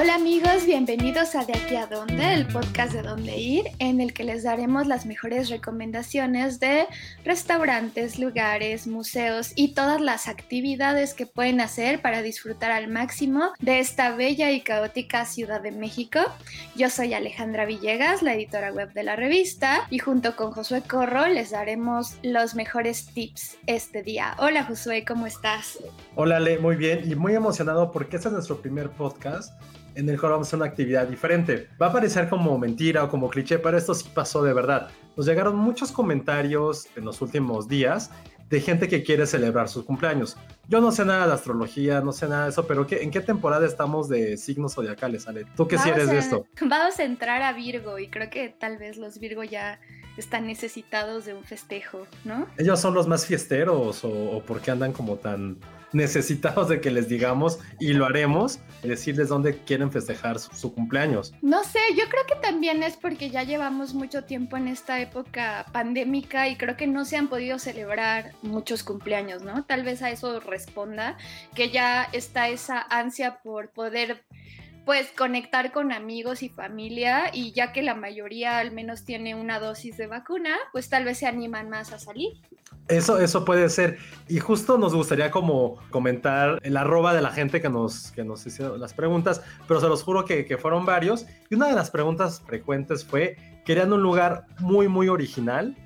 Hola 0.00 0.14
amigos, 0.14 0.64
bienvenidos 0.64 1.34
a 1.34 1.44
De 1.44 1.52
aquí 1.52 1.76
a 1.76 1.86
dónde, 1.86 2.32
el 2.32 2.46
podcast 2.46 2.94
de 2.94 3.02
dónde 3.02 3.36
ir, 3.36 3.66
en 3.80 4.00
el 4.00 4.14
que 4.14 4.24
les 4.24 4.44
daremos 4.44 4.86
las 4.86 5.04
mejores 5.04 5.50
recomendaciones 5.50 6.58
de 6.58 6.86
restaurantes, 7.22 8.18
lugares, 8.18 8.86
museos 8.86 9.52
y 9.56 9.74
todas 9.74 10.00
las 10.00 10.26
actividades 10.26 11.12
que 11.12 11.26
pueden 11.26 11.60
hacer 11.60 12.00
para 12.00 12.22
disfrutar 12.22 12.70
al 12.70 12.88
máximo 12.88 13.52
de 13.58 13.80
esta 13.80 14.16
bella 14.16 14.50
y 14.52 14.62
caótica 14.62 15.26
Ciudad 15.26 15.60
de 15.60 15.70
México. 15.70 16.20
Yo 16.74 16.88
soy 16.88 17.12
Alejandra 17.12 17.66
Villegas, 17.66 18.22
la 18.22 18.32
editora 18.32 18.72
web 18.72 18.94
de 18.94 19.02
la 19.02 19.16
revista, 19.16 19.86
y 19.90 19.98
junto 19.98 20.34
con 20.34 20.52
Josué 20.52 20.80
Corro 20.80 21.26
les 21.26 21.50
daremos 21.50 22.16
los 22.22 22.54
mejores 22.54 23.04
tips 23.12 23.58
este 23.66 24.02
día. 24.02 24.34
Hola 24.38 24.64
Josué, 24.64 25.04
¿cómo 25.04 25.26
estás? 25.26 25.78
Hola 26.14 26.38
Ale, 26.38 26.58
muy 26.58 26.76
bien 26.76 27.02
y 27.04 27.14
muy 27.16 27.34
emocionado 27.34 27.92
porque 27.92 28.16
este 28.16 28.28
es 28.28 28.32
nuestro 28.32 28.62
primer 28.62 28.88
podcast 28.88 29.52
en 29.94 30.08
el 30.08 30.18
cual 30.18 30.32
vamos 30.32 30.46
a 30.46 30.48
hacer 30.48 30.58
una 30.58 30.66
actividad 30.66 31.06
diferente. 31.06 31.68
Va 31.80 31.86
a 31.86 31.92
parecer 31.92 32.28
como 32.28 32.56
mentira 32.58 33.04
o 33.04 33.08
como 33.08 33.28
cliché, 33.28 33.58
pero 33.58 33.76
esto 33.76 33.94
sí 33.94 34.08
pasó 34.14 34.42
de 34.42 34.52
verdad. 34.52 34.88
Nos 35.16 35.26
llegaron 35.26 35.56
muchos 35.56 35.92
comentarios 35.92 36.86
en 36.96 37.04
los 37.04 37.20
últimos 37.22 37.68
días 37.68 38.10
de 38.50 38.60
gente 38.60 38.88
que 38.88 39.04
quiere 39.04 39.26
celebrar 39.26 39.68
sus 39.68 39.84
cumpleaños. 39.84 40.36
Yo 40.68 40.80
no 40.80 40.90
sé 40.90 41.04
nada 41.04 41.28
de 41.28 41.32
astrología, 41.32 42.00
no 42.00 42.12
sé 42.12 42.28
nada 42.28 42.44
de 42.44 42.50
eso, 42.50 42.66
pero 42.66 42.84
¿en 42.90 43.10
qué 43.10 43.20
temporada 43.20 43.64
estamos 43.64 44.08
de 44.08 44.36
signos 44.36 44.74
zodiacales, 44.74 45.28
Ale? 45.28 45.46
¿Tú 45.56 45.68
qué 45.68 45.78
si 45.78 45.88
eres 45.88 46.08
de 46.08 46.18
esto? 46.18 46.46
Vamos 46.60 46.98
a 46.98 47.04
entrar 47.04 47.42
a 47.42 47.52
Virgo 47.52 47.98
y 47.98 48.08
creo 48.08 48.28
que 48.28 48.48
tal 48.48 48.76
vez 48.76 48.96
los 48.96 49.20
Virgo 49.20 49.44
ya 49.44 49.80
están 50.20 50.46
necesitados 50.46 51.24
de 51.24 51.34
un 51.34 51.44
festejo, 51.44 52.06
¿no? 52.24 52.46
Ellos 52.58 52.80
son 52.80 52.94
los 52.94 53.08
más 53.08 53.26
fiesteros 53.26 54.04
o, 54.04 54.08
o 54.08 54.42
porque 54.42 54.70
andan 54.70 54.92
como 54.92 55.16
tan 55.16 55.58
necesitados 55.92 56.68
de 56.68 56.80
que 56.80 56.90
les 56.90 57.08
digamos 57.08 57.58
y 57.78 57.92
lo 57.92 58.06
haremos, 58.06 58.60
decirles 58.82 59.28
dónde 59.28 59.58
quieren 59.58 59.90
festejar 59.90 60.38
su, 60.38 60.72
cumpleaños. 60.72 61.34
No 61.42 61.64
sé, 61.64 61.80
yo 61.96 62.04
creo 62.08 62.24
que 62.26 62.36
también 62.36 62.82
es 62.82 62.96
porque 62.96 63.30
ya 63.30 63.42
llevamos 63.42 63.94
mucho 63.94 64.24
tiempo 64.24 64.56
en 64.56 64.68
esta 64.68 65.00
época 65.00 65.66
pandémica 65.72 66.48
y 66.48 66.56
creo 66.56 66.76
que 66.76 66.86
no 66.86 67.04
se 67.04 67.16
han 67.16 67.28
podido 67.28 67.58
celebrar 67.58 68.32
muchos 68.42 68.82
cumpleaños, 68.82 69.42
¿no? 69.42 69.64
Tal 69.64 69.82
vez 69.82 70.02
a 70.02 70.10
eso 70.10 70.40
responda 70.40 71.16
que 71.54 71.70
ya 71.70 72.04
está 72.12 72.48
esa 72.48 72.80
ansia 72.80 73.40
por 73.42 73.70
poder 73.70 74.22
pues 74.90 75.12
conectar 75.16 75.70
con 75.70 75.92
amigos 75.92 76.42
y 76.42 76.48
familia 76.48 77.30
y 77.32 77.52
ya 77.52 77.72
que 77.72 77.80
la 77.80 77.94
mayoría 77.94 78.58
al 78.58 78.72
menos 78.72 79.04
tiene 79.04 79.36
una 79.36 79.60
dosis 79.60 79.96
de 79.96 80.08
vacuna, 80.08 80.56
pues 80.72 80.88
tal 80.88 81.04
vez 81.04 81.18
se 81.18 81.28
animan 81.28 81.70
más 81.70 81.92
a 81.92 82.00
salir. 82.00 82.32
Eso, 82.88 83.20
eso 83.20 83.44
puede 83.44 83.68
ser. 83.68 83.98
Y 84.26 84.40
justo 84.40 84.78
nos 84.78 84.92
gustaría 84.92 85.30
como 85.30 85.76
comentar 85.90 86.58
el 86.64 86.76
arroba 86.76 87.14
de 87.14 87.22
la 87.22 87.30
gente 87.30 87.60
que 87.60 87.68
nos, 87.68 88.10
que 88.10 88.24
nos 88.24 88.44
hizo 88.48 88.76
las 88.78 88.92
preguntas, 88.92 89.42
pero 89.68 89.80
se 89.80 89.86
los 89.86 90.02
juro 90.02 90.24
que, 90.24 90.44
que 90.44 90.58
fueron 90.58 90.84
varios. 90.84 91.24
Y 91.50 91.54
una 91.54 91.68
de 91.68 91.74
las 91.76 91.92
preguntas 91.92 92.42
frecuentes 92.44 93.04
fue, 93.04 93.36
querían 93.64 93.92
un 93.92 94.02
lugar 94.02 94.46
muy, 94.58 94.88
muy 94.88 95.08
original 95.08 95.76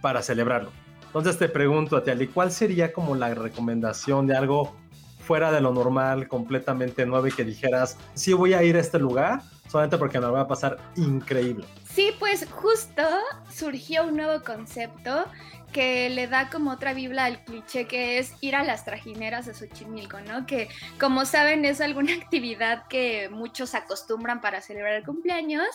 para 0.00 0.22
celebrarlo. 0.22 0.70
Entonces 1.06 1.36
te 1.36 1.48
pregunto 1.48 1.96
a 1.96 2.04
ti, 2.04 2.12
Ali, 2.12 2.28
¿cuál 2.28 2.52
sería 2.52 2.92
como 2.92 3.16
la 3.16 3.34
recomendación 3.34 4.28
de 4.28 4.36
algo 4.36 4.76
fuera 5.22 5.52
de 5.52 5.60
lo 5.60 5.72
normal, 5.72 6.28
completamente 6.28 7.06
nuevo 7.06 7.26
y 7.26 7.32
que 7.32 7.44
dijeras, 7.44 7.96
sí 8.14 8.32
voy 8.32 8.54
a 8.54 8.62
ir 8.62 8.76
a 8.76 8.80
este 8.80 8.98
lugar, 8.98 9.42
solamente 9.68 9.96
porque 9.98 10.20
me 10.20 10.26
va 10.26 10.42
a 10.42 10.48
pasar 10.48 10.78
increíble? 10.96 11.64
Sí, 11.88 12.10
pues 12.18 12.46
justo 12.50 13.02
surgió 13.50 14.04
un 14.04 14.16
nuevo 14.16 14.42
concepto 14.44 15.26
que 15.72 16.10
le 16.10 16.26
da 16.26 16.50
como 16.50 16.70
otra 16.70 16.92
biblia 16.92 17.24
al 17.24 17.44
cliché 17.44 17.86
que 17.86 18.18
es 18.18 18.34
ir 18.40 18.54
a 18.54 18.62
las 18.62 18.84
trajineras 18.84 19.46
de 19.46 19.54
Xochimilco, 19.54 20.20
¿no? 20.20 20.46
Que 20.46 20.68
como 21.00 21.24
saben 21.24 21.64
es 21.64 21.80
alguna 21.80 22.12
actividad 22.22 22.86
que 22.88 23.28
muchos 23.30 23.74
acostumbran 23.74 24.40
para 24.40 24.60
celebrar 24.60 24.94
el 24.94 25.04
cumpleaños 25.04 25.68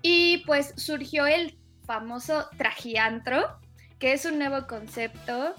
y 0.00 0.42
pues 0.46 0.72
surgió 0.76 1.26
el 1.26 1.58
famoso 1.84 2.48
trajiantro, 2.56 3.58
que 4.02 4.14
es 4.14 4.24
un 4.24 4.36
nuevo 4.36 4.66
concepto 4.66 5.54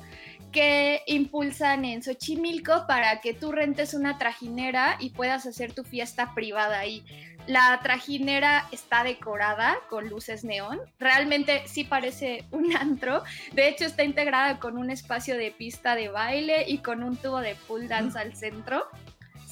que 0.51 1.01
impulsan 1.07 1.85
en 1.85 2.03
Xochimilco 2.03 2.85
para 2.87 3.21
que 3.21 3.33
tú 3.33 3.53
rentes 3.53 3.93
una 3.93 4.17
trajinera 4.17 4.97
y 4.99 5.11
puedas 5.11 5.45
hacer 5.45 5.71
tu 5.71 5.85
fiesta 5.85 6.33
privada 6.35 6.77
ahí. 6.77 7.05
La 7.47 7.79
trajinera 7.81 8.67
está 8.73 9.05
decorada 9.05 9.77
con 9.89 10.09
luces 10.09 10.43
neón. 10.43 10.81
Realmente 10.99 11.63
sí 11.67 11.85
parece 11.85 12.43
un 12.51 12.75
antro. 12.75 13.23
De 13.53 13.69
hecho, 13.69 13.85
está 13.85 14.03
integrada 14.03 14.59
con 14.59 14.77
un 14.77 14.91
espacio 14.91 15.37
de 15.37 15.51
pista 15.51 15.95
de 15.95 16.09
baile 16.09 16.65
y 16.67 16.79
con 16.79 17.01
un 17.01 17.15
tubo 17.15 17.39
de 17.39 17.55
pool 17.55 17.87
dance 17.87 18.19
al 18.19 18.35
centro. 18.35 18.87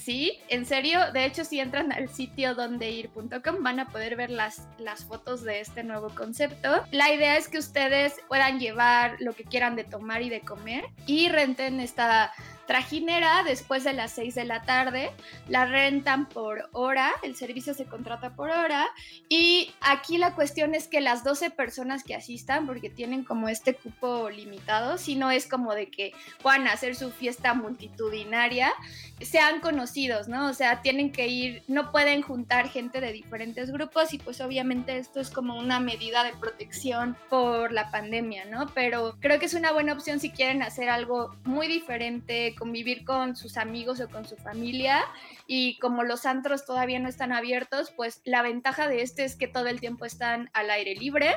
Sí, 0.04 0.40
en 0.50 0.66
serio. 0.66 1.12
De 1.12 1.26
hecho, 1.26 1.46
si 1.46 1.60
entran 1.60 1.92
al 1.92 2.10
sitio 2.10 2.56
dondeir.com 2.56 3.62
van 3.62 3.80
a 3.80 3.88
poder 3.90 4.16
ver 4.16 4.32
las, 4.32 4.68
las 4.80 5.06
fotos 5.06 5.44
de 5.44 5.60
este 5.60 5.84
nuevo 5.84 6.10
concepto. 6.10 6.84
La 6.92 7.14
idea 7.14 7.38
es 7.38 7.48
que 7.48 7.60
ustedes 7.60 8.16
puedan 8.28 8.60
llevar 8.60 9.18
lo 9.20 9.34
que 9.34 9.44
quieran 9.44 9.76
de 9.76 9.84
tomar 9.84 10.24
y 10.24 10.30
de 10.30 10.42
comer 10.42 10.86
y 11.06 11.30
renten 11.30 11.80
esta 11.80 12.34
trajinera 12.72 13.44
después 13.44 13.84
de 13.84 13.92
las 13.92 14.14
6 14.14 14.34
de 14.34 14.46
la 14.46 14.62
tarde, 14.62 15.12
la 15.50 15.66
rentan 15.66 16.30
por 16.30 16.70
hora, 16.72 17.12
el 17.22 17.36
servicio 17.36 17.74
se 17.74 17.84
contrata 17.84 18.34
por 18.34 18.50
hora 18.50 18.88
y 19.28 19.74
aquí 19.82 20.18
la 20.18 20.36
cuestión 20.36 20.74
es 20.74 20.88
que 20.88 21.02
las 21.02 21.26
12 21.26 21.50
personas 21.50 22.06
que 22.06 22.16
asistan, 22.16 22.66
porque 22.66 22.90
tienen 22.90 23.26
como 23.26 23.50
este 23.50 23.76
cupo 23.76 24.30
limitado, 24.30 24.98
si 24.98 25.16
no 25.16 25.32
es 25.32 25.48
como 25.48 25.76
de 25.76 25.88
que 25.88 26.14
puedan 26.42 26.66
hacer 26.70 26.96
su 26.96 27.12
fiesta 27.12 27.54
multitudinaria, 27.54 28.72
sean 29.20 29.60
conocidos, 29.60 30.30
¿no? 30.30 30.48
O 30.48 30.54
sea, 30.54 30.82
tienen 30.82 31.12
que 31.12 31.28
ir, 31.28 31.64
no 31.68 31.92
pueden 31.92 32.22
juntar 32.22 32.70
gente 32.70 33.02
de 33.02 33.12
diferentes 33.12 33.70
grupos 33.70 34.14
y 34.14 34.18
pues 34.18 34.40
obviamente 34.40 34.98
esto 34.98 35.20
es 35.20 35.30
como 35.30 35.60
una 35.60 35.82
medida 35.82 36.24
de 36.24 36.32
protección 36.32 37.18
por 37.30 37.74
la 37.74 37.92
pandemia, 37.92 38.46
¿no? 38.46 38.68
Pero 38.74 39.18
creo 39.20 39.40
que 39.40 39.46
es 39.48 39.54
una 39.56 39.74
buena 39.74 39.92
opción 39.92 40.22
si 40.22 40.32
quieren 40.32 40.64
hacer 40.64 40.90
algo 40.90 41.36
muy 41.44 41.68
diferente, 41.68 42.56
convivir 42.62 43.04
con 43.06 43.36
sus 43.36 43.58
amigos 43.58 44.00
o 44.02 44.08
con 44.08 44.24
su 44.24 44.36
familia 44.36 45.00
y 45.48 45.80
como 45.80 46.04
los 46.04 46.28
antros 46.28 46.64
todavía 46.64 47.00
no 47.00 47.10
están 47.10 47.32
abiertos, 47.32 47.92
pues 47.98 48.22
la 48.24 48.44
ventaja 48.44 48.88
de 48.88 49.02
este 49.02 49.26
es 49.26 49.36
que 49.36 49.48
todo 49.48 49.66
el 49.66 49.80
tiempo 49.80 50.06
están 50.06 50.52
al 50.54 50.70
aire 50.70 50.94
libre. 50.94 51.32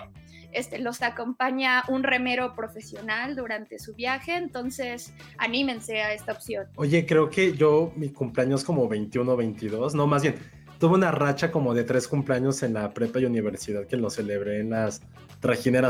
Este, 0.53 0.79
los 0.79 1.01
acompaña 1.01 1.83
un 1.89 2.03
remero 2.03 2.55
profesional 2.55 3.37
durante 3.37 3.79
su 3.79 3.95
viaje, 3.95 4.37
entonces 4.37 5.15
anímense 5.39 6.03
a 6.03 6.13
esta 6.13 6.33
opción. 6.33 6.67
Oye, 6.77 7.07
creo 7.07 7.31
que 7.31 7.57
yo 7.57 7.91
mi 7.97 8.11
cumpleaños 8.11 8.63
como 8.63 8.87
21 8.87 9.35
22, 9.35 9.95
no, 9.95 10.07
más 10.07 10.21
bien, 10.21 10.35
tuve 10.79 10.95
una 10.95 11.11
racha 11.11 11.51
como 11.51 11.73
de 11.73 11.85
tres 11.85 12.07
cumpleaños 12.07 12.63
en 12.63 12.75
la 12.75 12.93
prepa 12.93 13.19
y 13.19 13.25
universidad 13.25 13.87
que 13.87 13.97
lo 13.97 14.11
celebré 14.11 14.61
en 14.61 14.71
las 14.71 15.01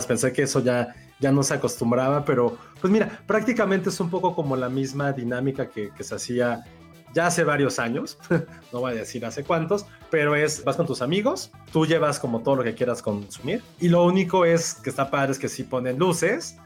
Pensé 0.07 0.33
que 0.33 0.43
eso 0.43 0.61
ya, 0.61 0.95
ya 1.21 1.33
no 1.33 1.43
se 1.43 1.55
acostumbraba, 1.55 2.25
pero 2.25 2.57
pues 2.81 2.93
mira, 2.93 3.21
prácticamente 3.27 3.89
es 3.89 4.01
un 4.01 4.11
poco 4.11 4.35
como 4.35 4.57
la 4.57 4.69
misma 4.69 5.13
dinámica 5.13 5.69
que, 5.69 5.91
se 6.01 6.15
hacía 6.15 6.65
ya 7.15 7.29
hace 7.29 7.45
varios 7.45 7.79
años, 7.79 8.19
no 8.73 8.81
voy 8.81 8.93
a 8.93 8.95
decir 8.97 9.25
hace 9.25 9.45
cuántos, 9.45 9.87
pero 10.11 10.35
es, 10.35 10.65
vas 10.65 10.77
con 10.77 10.87
tus 10.87 11.01
amigos, 11.01 11.53
tú 11.73 11.87
llevas 11.87 12.19
como 12.19 12.41
todo 12.41 12.57
lo 12.57 12.65
que 12.65 12.75
quieras 12.75 13.01
consumir 13.01 13.63
y 13.79 13.89
lo 13.89 14.05
único 14.05 14.45
es 14.45 14.75
que 14.75 14.91
está 14.91 15.11
padre 15.11 15.33
es 15.33 15.39
que 15.39 15.49
si 15.49 15.63
ponen 15.63 15.99
luces, 15.99 16.57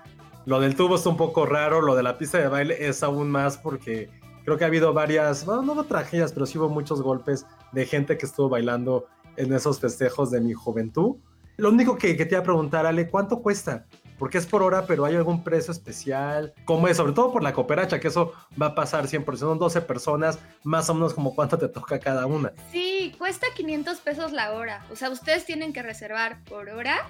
lo 0.46 0.58
del 0.60 0.74
tubo 0.74 0.96
está 0.96 1.10
un 1.10 1.18
poco 1.18 1.44
raro, 1.44 1.82
lo 1.82 1.94
de 1.94 2.02
la 2.02 2.16
pista 2.16 2.38
de 2.38 2.48
baile 2.48 2.88
es 2.88 3.02
aún 3.02 3.30
más 3.30 3.58
porque 3.58 4.08
creo 4.46 4.56
que 4.56 4.64
ha 4.64 4.68
habido 4.68 4.94
varias, 4.94 5.44
bueno, 5.44 5.74
no 5.74 5.84
tragedias, 5.84 6.32
pero 6.32 6.46
sí 6.46 6.56
hubo 6.56 6.70
muchos 6.70 7.02
golpes 7.02 7.44
de 7.72 7.84
gente 7.84 8.16
que 8.16 8.24
estuvo 8.24 8.48
bailando 8.48 9.06
en 9.36 9.52
esos 9.52 9.78
festejos 9.78 10.30
de 10.30 10.40
mi 10.40 10.54
juventud. 10.54 11.16
Lo 11.58 11.70
único 11.70 11.98
que, 11.98 12.16
que 12.16 12.24
te 12.24 12.36
iba 12.36 12.40
a 12.40 12.44
preguntar, 12.44 12.86
Ale, 12.86 13.08
¿cuánto 13.08 13.42
cuesta? 13.42 13.84
Porque 14.16 14.38
es 14.38 14.46
por 14.46 14.62
hora, 14.62 14.86
pero 14.86 15.04
¿hay 15.04 15.16
algún 15.16 15.42
precio 15.42 15.72
especial? 15.72 16.54
¿Cómo 16.64 16.86
es? 16.86 16.96
Sobre 16.96 17.12
todo 17.12 17.32
por 17.32 17.42
la 17.42 17.52
cooperacha, 17.52 17.98
que 17.98 18.06
eso 18.06 18.32
va 18.60 18.66
a 18.66 18.74
pasar 18.76 19.08
siempre. 19.08 19.36
Son 19.36 19.58
12 19.58 19.80
personas, 19.80 20.38
más 20.62 20.88
o 20.88 20.94
menos 20.94 21.14
como 21.14 21.34
cuánto 21.34 21.58
te 21.58 21.66
toca 21.66 21.98
cada 21.98 22.26
una. 22.26 22.52
Sí, 22.70 23.12
cuesta 23.18 23.48
500 23.56 23.98
pesos 23.98 24.30
la 24.30 24.52
hora. 24.52 24.86
O 24.92 24.94
sea, 24.94 25.10
ustedes 25.10 25.46
tienen 25.46 25.72
que 25.72 25.82
reservar 25.82 26.44
por 26.44 26.68
hora 26.68 27.04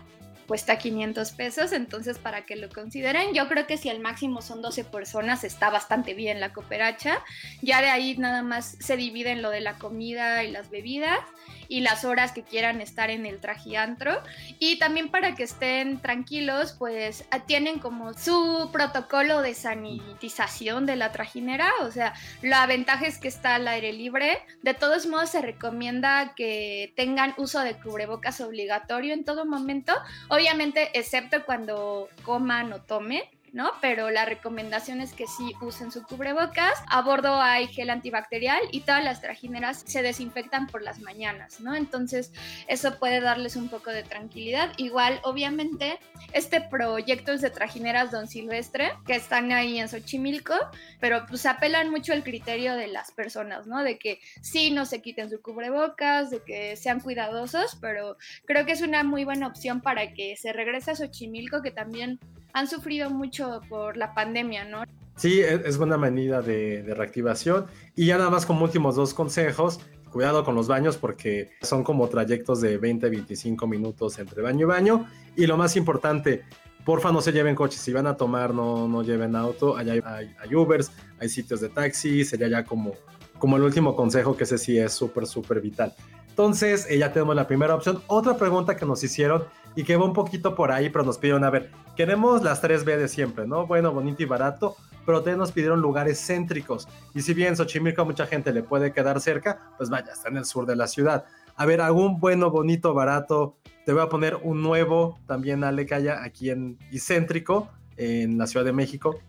cuesta 0.47 0.79
500 0.79 1.33
pesos, 1.33 1.73
entonces 1.73 2.19
para 2.19 2.47
que 2.47 2.57
lo 2.57 2.71
consideren, 2.71 3.35
yo 3.35 3.49
creo 3.49 3.67
que 3.67 3.77
si 3.77 3.91
al 3.91 4.01
máximo 4.01 4.41
son 4.41 4.63
12 4.63 4.85
personas 4.85 5.45
está 5.45 5.69
bastante 5.69 6.15
bien 6.15 6.41
la 6.41 6.55
cooperacha, 6.55 7.23
ya 7.61 7.83
de 7.83 7.91
ahí 7.91 8.17
nada 8.17 8.43
más 8.43 8.79
se 8.81 8.97
divide 8.97 9.31
en 9.31 9.43
lo 9.43 9.51
de 9.51 9.61
la 9.61 9.75
comida 9.75 10.43
y 10.43 10.51
las 10.51 10.71
bebidas 10.71 11.21
y 11.69 11.81
las 11.81 12.05
horas 12.05 12.33
que 12.33 12.43
quieran 12.43 12.81
estar 12.81 13.11
en 13.11 13.27
el 13.27 13.41
trajiantro. 13.41 14.23
Y 14.59 14.79
también 14.79 15.11
para 15.11 15.35
que 15.35 15.45
estén 15.45 16.01
tranquilos, 16.01 16.75
pues 16.79 17.25
tienen 17.47 17.79
como 17.79 18.15
su 18.15 18.71
protocolo 18.73 19.43
de 19.43 19.55
sanitización 19.55 20.87
de 20.87 20.97
la 20.97 21.13
trajinera. 21.13 21.71
O 21.83 21.91
sea, 21.91 22.15
la 22.43 22.67
ventaja 22.67 23.07
es 23.07 23.19
que 23.19 23.29
está 23.29 23.57
al 23.57 23.69
aire 23.69 23.93
libre. 23.93 24.39
De 24.63 24.75
todos 24.75 25.07
modos, 25.07 25.31
se 25.31 25.43
recomienda 25.43 26.35
que 26.35 26.93
tengan 26.97 27.35
uso 27.37 27.61
de 27.61 27.75
cubrebocas 27.75 28.41
obligatorio 28.41 29.13
en 29.13 29.25
todo 29.25 29.45
momento. 29.45 29.93
Obviamente, 30.29 30.91
excepto 30.99 31.45
cuando 31.45 32.09
coman 32.25 32.73
o 32.73 32.81
tomen. 32.81 33.23
¿No? 33.53 33.71
Pero 33.81 34.11
la 34.11 34.25
recomendación 34.25 35.01
es 35.01 35.13
que 35.13 35.27
sí 35.27 35.53
usen 35.61 35.91
su 35.91 36.03
cubrebocas. 36.03 36.83
A 36.89 37.03
bordo 37.03 37.41
hay 37.41 37.67
gel 37.69 37.91
antibacterial 37.91 38.61
y 38.73 38.81
todas 38.81 39.05
las 39.05 39.21
trajineras 39.21 39.85
se 39.87 40.03
desinfectan 40.03 40.67
por 40.67 40.83
las 40.83 41.01
mañanas, 41.01 41.61
¿no? 41.61 41.75
Entonces, 41.75 42.33
eso 42.67 42.99
puede 42.99 43.21
darles 43.21 43.57
un 43.57 43.69
poco 43.69 43.91
de 43.91 44.03
tranquilidad. 44.03 44.73
Igual, 44.77 45.21
obviamente, 45.25 45.99
este 46.33 46.61
proyecto 46.61 47.33
es 47.33 47.41
de 47.41 47.51
trajineras 47.51 48.11
Don 48.11 48.29
Silvestre, 48.29 48.93
que 49.07 49.15
están 49.15 49.53
ahí 49.53 49.79
en 49.79 49.89
Xochimilco, 49.89 50.55
pero 51.01 51.27
pues 51.27 51.47
apelan 51.47 51.91
mucho 51.91 52.13
el 52.13 52.23
criterio 52.23 52.75
de 52.75 52.89
las 52.89 53.11
personas, 53.11 53.67
¿no? 53.67 53.83
De 53.83 53.99
que 53.99 54.21
sí 54.41 54.71
no 54.71 54.87
se 54.87 55.03
quiten 55.03 55.31
su 55.31 55.41
cubrebocas, 55.41 56.31
de 56.31 56.43
que 56.43 56.77
sean 56.77 57.01
cuidadosos, 57.01 57.77
pero 57.81 58.17
creo 58.45 58.67
que 58.67 58.73
es 58.73 58.83
una 58.83 59.03
muy 59.05 59.25
buena 59.25 59.47
opción 59.47 59.81
para 59.81 60.13
que 60.13 60.37
se 60.37 60.53
regrese 60.53 60.91
a 60.91 60.97
Xochimilco, 60.97 61.63
que 61.63 61.71
también 61.71 62.19
han 62.53 62.69
sufrido 62.69 63.11
mucho 63.11 63.61
por 63.69 63.97
la 63.97 64.15
pandemia, 64.15 64.65
¿no? 64.65 64.85
Sí, 65.17 65.41
es 65.41 65.79
buena 65.79 65.99
medida 65.99 66.43
de, 66.43 66.85
reactivación. 66.97 67.67
Y 67.97 68.07
ya 68.07 68.19
nada 68.19 68.31
más 68.31 68.47
como 68.47 68.65
últimos 68.65 68.95
dos 68.95 69.15
consejos, 69.15 69.81
cuidado 70.13 70.45
con 70.45 70.55
los 70.55 70.69
baños 70.69 70.97
porque 70.97 71.51
son 71.61 71.83
como 71.83 72.09
trayectos 72.09 72.61
de 72.61 72.79
20, 72.79 73.11
25 73.11 73.67
minutos 73.67 74.19
entre 74.21 74.43
baño 74.43 74.67
y 74.67 74.69
baño. 74.69 75.07
Y 75.35 75.47
lo 75.47 75.57
más 75.57 75.75
importante, 75.75 76.45
porfa 76.85 77.11
no 77.11 77.21
se 77.21 77.33
lleven 77.33 77.57
coches, 77.57 77.81
si 77.81 77.93
van 77.93 78.07
a 78.07 78.17
tomar 78.17 78.55
no, 78.55 78.87
no 78.87 79.03
lleven 79.03 79.35
auto, 79.35 79.77
allá 79.77 79.95
hay, 79.95 80.35
hay, 80.39 80.55
Ubers, 80.55 80.93
hay 81.19 81.29
sitios 81.29 81.61
de 81.61 81.69
taxi, 81.69 82.25
sería 82.25 82.49
ya 82.49 82.65
como, 82.65 82.95
como 83.39 83.57
el 83.57 83.65
último 83.65 83.97
consejo 83.97 84.37
que 84.37 84.45
ese 84.45 84.57
sí 84.57 84.79
es 84.79 84.93
súper, 84.93 85.27
súper 85.27 85.61
vital. 85.61 85.95
Entonces, 86.39 86.87
eh, 86.89 86.97
ya 86.97 87.13
tenemos 87.13 87.35
la 87.35 87.49
primera 87.49 87.75
opción. 87.75 88.01
Otra 88.07 88.37
pregunta 88.37 88.77
que 88.77 88.87
nos 88.87 89.03
hicieron 89.03 89.43
y 89.79 89.85
que 89.85 89.97
va 89.97 90.05
un 90.05 90.13
poquito 90.13 90.57
por 90.57 90.73
ahí, 90.73 90.91
pero 90.91 91.05
nos 91.05 91.19
pidieron, 91.19 91.45
a 91.45 91.51
ver, 91.51 91.71
queremos 91.95 92.43
las 92.43 92.61
3B 92.61 92.97
de 92.97 93.07
siempre, 93.07 93.47
¿no? 93.47 93.65
Bueno, 93.69 93.93
bonito 93.93 94.25
y 94.25 94.27
barato, 94.27 94.77
pero 95.07 95.19
también 95.19 95.39
nos 95.39 95.53
pidieron 95.53 95.81
lugares 95.81 96.19
céntricos. 96.27 96.89
Y 97.15 97.23
si 97.23 97.33
bien 97.33 97.57
Xochimilco 97.57 98.03
a 98.03 98.05
mucha 98.05 98.27
gente 98.27 98.53
le 98.53 98.65
puede 98.65 98.93
quedar 98.93 99.21
cerca, 99.21 99.71
pues 99.77 99.89
vaya, 99.89 100.13
está 100.13 100.31
en 100.31 100.39
el 100.39 100.47
sur 100.47 100.67
de 100.67 100.75
la 100.75 100.89
ciudad. 100.89 101.27
A 101.55 101.65
ver, 101.65 101.81
algún 101.81 102.19
bueno, 102.19 102.51
bonito, 102.51 102.93
barato. 102.93 103.57
Te 103.87 103.93
voy 103.93 104.03
a 104.03 104.09
poner 104.09 104.35
un 104.43 104.65
nuevo 104.65 105.21
también, 105.29 105.63
Ale, 105.63 105.87
que 105.87 105.95
haya 105.95 106.25
aquí 106.25 106.51
en 106.51 106.77
y 106.91 106.99
céntrico, 106.99 107.71
en 107.97 108.37
la 108.37 108.49
Ciudad 108.49 108.67
de 108.67 108.73
México. 108.73 109.21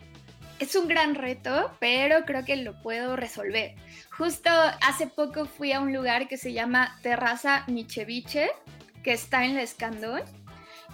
Es 0.57 0.75
un 0.75 0.87
gran 0.87 1.13
reto, 1.13 1.69
pero 1.79 2.25
creo 2.25 2.43
que 2.43 2.55
lo 2.55 2.73
puedo 2.81 3.15
resolver. 3.15 3.75
Justo 4.17 4.49
hace 4.81 5.05
poco 5.05 5.45
fui 5.45 5.73
a 5.73 5.79
un 5.79 5.93
lugar 5.93 6.27
que 6.27 6.37
se 6.37 6.53
llama 6.53 6.97
Terraza 7.03 7.65
Micheviche, 7.67 8.49
que 9.03 9.13
está 9.13 9.45
en 9.45 9.55
la 9.55 9.61
Escandón. 9.61 10.21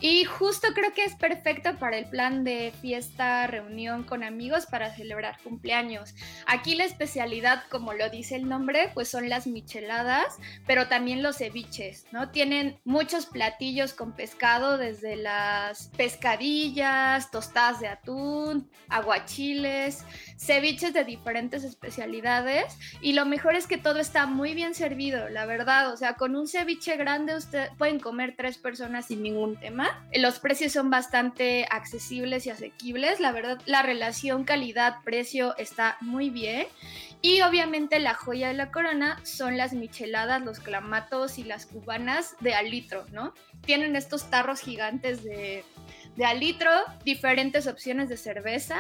Y 0.02 0.26
justo 0.26 0.68
creo 0.74 0.94
que 0.94 1.06
es 1.06 1.16
perfecto 1.16 1.78
para 1.78 1.98
el 1.98 2.06
plan 2.10 2.44
de 2.44 2.74
fiesta, 2.82 3.48
reunión 3.48 4.04
con 4.04 4.24
amigos 4.24 4.66
para 4.66 4.94
celebrar 4.94 5.38
cumpleaños. 5.42 6.14
Aquí 6.46 6.76
la 6.76 6.84
especialidad, 6.84 7.64
como 7.70 7.94
lo 7.94 8.10
dice 8.10 8.36
el 8.36 8.50
nombre, 8.50 8.92
pues 8.94 9.08
son 9.08 9.30
las 9.30 9.48
micheladas, 9.48 10.38
pero 10.68 10.90
también 10.90 11.24
los 11.24 11.38
ceviches, 11.38 12.08
¿no? 12.12 12.30
Tienen 12.30 12.78
muchos 12.84 13.26
platillos 13.26 13.94
con 13.94 14.12
pescado, 14.12 14.78
desde 14.78 15.16
las 15.16 15.88
pescadillas, 15.96 17.32
tostadas 17.32 17.80
de 17.80 17.88
atún, 17.88 18.70
aguachiles, 18.90 20.04
ceviches 20.38 20.94
de 20.94 21.06
diferentes 21.06 21.64
especialidades. 21.64 22.78
Y 23.02 23.14
lo 23.14 23.26
mejor 23.26 23.56
es 23.56 23.66
que 23.66 23.78
todo 23.78 24.00
está 24.00 24.26
muy 24.26 24.54
bien 24.56 24.76
servido, 24.76 25.30
la 25.30 25.46
verdad. 25.46 25.94
O 25.94 25.98
sea, 25.98 26.16
con 26.16 26.36
un 26.36 26.48
ceviche 26.48 26.98
grande 26.98 27.36
usted 27.36 27.70
pueden 27.78 28.02
comer 28.02 28.36
tres 28.38 28.58
personas 28.58 29.06
sin 29.06 29.24
ningún 29.24 29.58
tema 29.58 29.85
los 30.14 30.40
precios 30.40 30.72
son 30.72 30.90
bastante 30.90 31.66
accesibles 31.70 32.46
y 32.46 32.50
asequibles. 32.50 33.20
La 33.20 33.32
verdad, 33.32 33.62
la 33.66 33.82
relación 33.82 34.44
calidad-precio 34.44 35.56
está 35.58 35.98
muy 36.02 36.30
bien. 36.30 36.68
Y 37.22 37.42
obviamente 37.42 38.00
la 38.00 38.14
joya 38.14 38.50
de 38.50 38.54
la 38.54 38.72
corona 38.72 39.20
son 39.24 39.58
las 39.58 39.74
micheladas, 39.74 40.44
los 40.44 40.60
clamatos 40.60 41.40
y 41.40 41.44
las 41.44 41.66
cubanas 41.66 42.36
de 42.40 42.54
alitro, 42.54 43.06
¿no? 43.12 43.34
Tienen 43.66 43.96
estos 43.96 44.30
tarros 44.30 44.60
gigantes 44.60 45.24
de, 45.24 45.64
de 46.16 46.26
alitro, 46.26 46.70
diferentes 47.04 47.66
opciones 47.68 48.10
de 48.10 48.18
cerveza. 48.18 48.78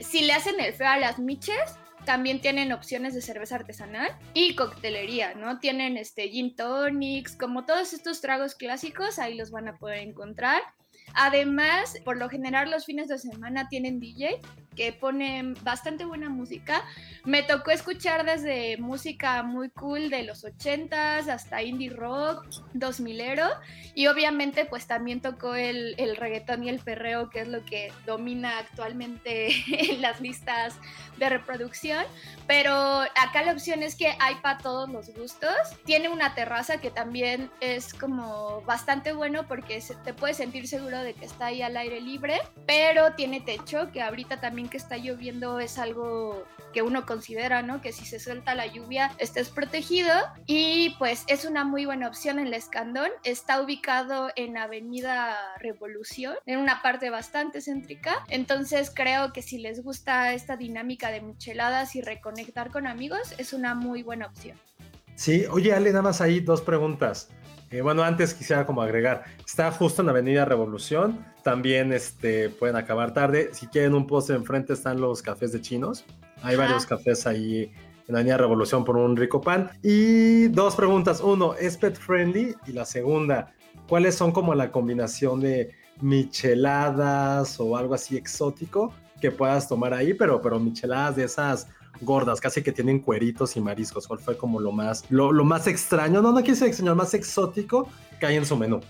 Si 0.00 0.22
le 0.22 0.32
hacen 0.32 0.58
el 0.58 0.72
feo 0.72 0.88
a 0.88 0.96
las 0.96 1.18
miches, 1.18 1.76
también 2.04 2.40
tienen 2.40 2.72
opciones 2.72 3.14
de 3.14 3.22
cerveza 3.22 3.56
artesanal 3.56 4.10
y 4.34 4.54
coctelería, 4.54 5.34
¿no? 5.34 5.58
Tienen 5.58 5.96
este 5.96 6.28
gin 6.28 6.56
tonics, 6.56 7.36
como 7.36 7.64
todos 7.64 7.92
estos 7.92 8.20
tragos 8.20 8.54
clásicos, 8.54 9.18
ahí 9.18 9.34
los 9.34 9.50
van 9.50 9.68
a 9.68 9.76
poder 9.78 10.00
encontrar. 10.00 10.62
Además, 11.14 11.96
por 12.04 12.16
lo 12.16 12.28
general 12.28 12.70
los 12.70 12.86
fines 12.86 13.08
de 13.08 13.18
semana 13.18 13.68
tienen 13.68 14.00
DJ 14.00 14.40
que 14.76 14.92
ponen 14.92 15.54
bastante 15.62 16.04
buena 16.04 16.28
música. 16.28 16.84
Me 17.24 17.42
tocó 17.42 17.70
escuchar 17.70 18.24
desde 18.24 18.76
música 18.78 19.42
muy 19.42 19.70
cool 19.70 20.10
de 20.10 20.24
los 20.24 20.44
80s 20.44 21.28
hasta 21.28 21.62
indie 21.62 21.90
rock, 21.90 22.46
2000ero 22.74 23.48
y 23.94 24.06
obviamente 24.06 24.64
pues 24.64 24.86
también 24.86 25.20
tocó 25.20 25.54
el, 25.54 25.94
el 25.98 26.16
reggaetón 26.16 26.64
y 26.64 26.68
el 26.68 26.78
perreo 26.78 27.30
que 27.30 27.40
es 27.40 27.48
lo 27.48 27.64
que 27.64 27.92
domina 28.06 28.58
actualmente 28.58 29.48
en 29.90 30.02
las 30.02 30.20
listas 30.20 30.74
de 31.18 31.28
reproducción. 31.28 32.04
Pero 32.46 32.74
acá 32.74 33.42
la 33.44 33.52
opción 33.52 33.82
es 33.82 33.94
que 33.94 34.16
hay 34.18 34.34
para 34.42 34.58
todos 34.58 34.88
los 34.88 35.08
gustos. 35.14 35.54
Tiene 35.84 36.08
una 36.08 36.34
terraza 36.34 36.78
que 36.78 36.90
también 36.90 37.50
es 37.60 37.94
como 37.94 38.62
bastante 38.62 39.12
bueno 39.12 39.46
porque 39.46 39.82
te 40.04 40.14
puedes 40.14 40.36
sentir 40.36 40.66
seguro 40.66 40.98
de 40.98 41.14
que 41.14 41.24
está 41.24 41.46
ahí 41.46 41.62
al 41.62 41.76
aire 41.76 42.00
libre, 42.00 42.40
pero 42.66 43.14
tiene 43.14 43.40
techo 43.40 43.90
que 43.92 44.02
ahorita 44.02 44.40
también 44.40 44.61
que 44.68 44.76
está 44.76 44.96
lloviendo 44.96 45.60
es 45.60 45.78
algo 45.78 46.44
que 46.72 46.82
uno 46.82 47.06
considera, 47.06 47.62
¿no? 47.62 47.80
Que 47.80 47.92
si 47.92 48.04
se 48.04 48.18
suelta 48.18 48.54
la 48.54 48.66
lluvia 48.66 49.12
estés 49.18 49.50
protegido 49.50 50.10
y 50.46 50.96
pues 50.98 51.24
es 51.28 51.44
una 51.44 51.64
muy 51.64 51.84
buena 51.84 52.08
opción 52.08 52.38
en 52.38 52.50
la 52.50 52.56
Escandón. 52.56 53.10
Está 53.24 53.60
ubicado 53.60 54.30
en 54.36 54.56
Avenida 54.56 55.36
Revolución, 55.58 56.34
en 56.46 56.58
una 56.58 56.82
parte 56.82 57.10
bastante 57.10 57.60
céntrica. 57.60 58.24
Entonces 58.28 58.90
creo 58.94 59.32
que 59.32 59.42
si 59.42 59.58
les 59.58 59.82
gusta 59.82 60.32
esta 60.32 60.56
dinámica 60.56 61.10
de 61.10 61.20
micheladas 61.20 61.94
y 61.94 62.00
reconectar 62.00 62.70
con 62.70 62.86
amigos, 62.86 63.34
es 63.38 63.52
una 63.52 63.74
muy 63.74 64.02
buena 64.02 64.26
opción. 64.26 64.58
Sí, 65.14 65.44
oye 65.50 65.74
Ale, 65.74 65.90
nada 65.90 66.02
más 66.02 66.20
ahí 66.20 66.40
dos 66.40 66.62
preguntas. 66.62 67.28
Eh, 67.72 67.80
bueno, 67.80 68.02
antes 68.02 68.34
quisiera 68.34 68.66
como 68.66 68.82
agregar, 68.82 69.24
está 69.46 69.72
justo 69.72 70.02
en 70.02 70.10
Avenida 70.10 70.44
Revolución, 70.44 71.24
también 71.42 71.90
este, 71.94 72.50
pueden 72.50 72.76
acabar 72.76 73.14
tarde. 73.14 73.48
Si 73.52 73.66
quieren 73.66 73.94
un 73.94 74.06
poste 74.06 74.34
enfrente 74.34 74.74
están 74.74 75.00
los 75.00 75.22
cafés 75.22 75.52
de 75.52 75.60
chinos. 75.62 76.04
Hay 76.42 76.56
varios 76.56 76.84
cafés 76.84 77.26
ahí 77.26 77.72
en 78.08 78.14
Avenida 78.14 78.36
Revolución 78.36 78.84
por 78.84 78.98
un 78.98 79.16
rico 79.16 79.40
pan. 79.40 79.70
Y 79.82 80.48
dos 80.48 80.76
preguntas. 80.76 81.20
Uno, 81.20 81.54
¿es 81.54 81.78
pet 81.78 81.96
friendly? 81.96 82.54
Y 82.66 82.72
la 82.72 82.84
segunda, 82.84 83.54
¿cuáles 83.88 84.16
son 84.16 84.32
como 84.32 84.54
la 84.54 84.70
combinación 84.70 85.40
de 85.40 85.74
micheladas 86.02 87.58
o 87.58 87.76
algo 87.76 87.94
así 87.94 88.18
exótico 88.18 88.92
que 89.18 89.30
puedas 89.30 89.66
tomar 89.66 89.94
ahí? 89.94 90.12
Pero, 90.12 90.42
pero 90.42 90.60
micheladas 90.60 91.16
de 91.16 91.24
esas 91.24 91.68
gordas, 92.00 92.40
casi 92.40 92.62
que 92.62 92.72
tienen 92.72 93.00
cueritos 93.00 93.56
y 93.56 93.60
mariscos. 93.60 94.06
¿Cuál 94.06 94.20
fue 94.20 94.36
como 94.36 94.60
lo 94.60 94.72
más, 94.72 95.04
lo, 95.10 95.32
más 95.44 95.66
extraño? 95.66 96.22
No, 96.22 96.32
no 96.32 96.42
decir 96.42 96.84
lo 96.84 96.94
más 96.94 97.14
exótico 97.14 97.88
que 98.18 98.26
hay 98.26 98.36
en 98.36 98.46
su 98.46 98.56
menú. 98.56 98.80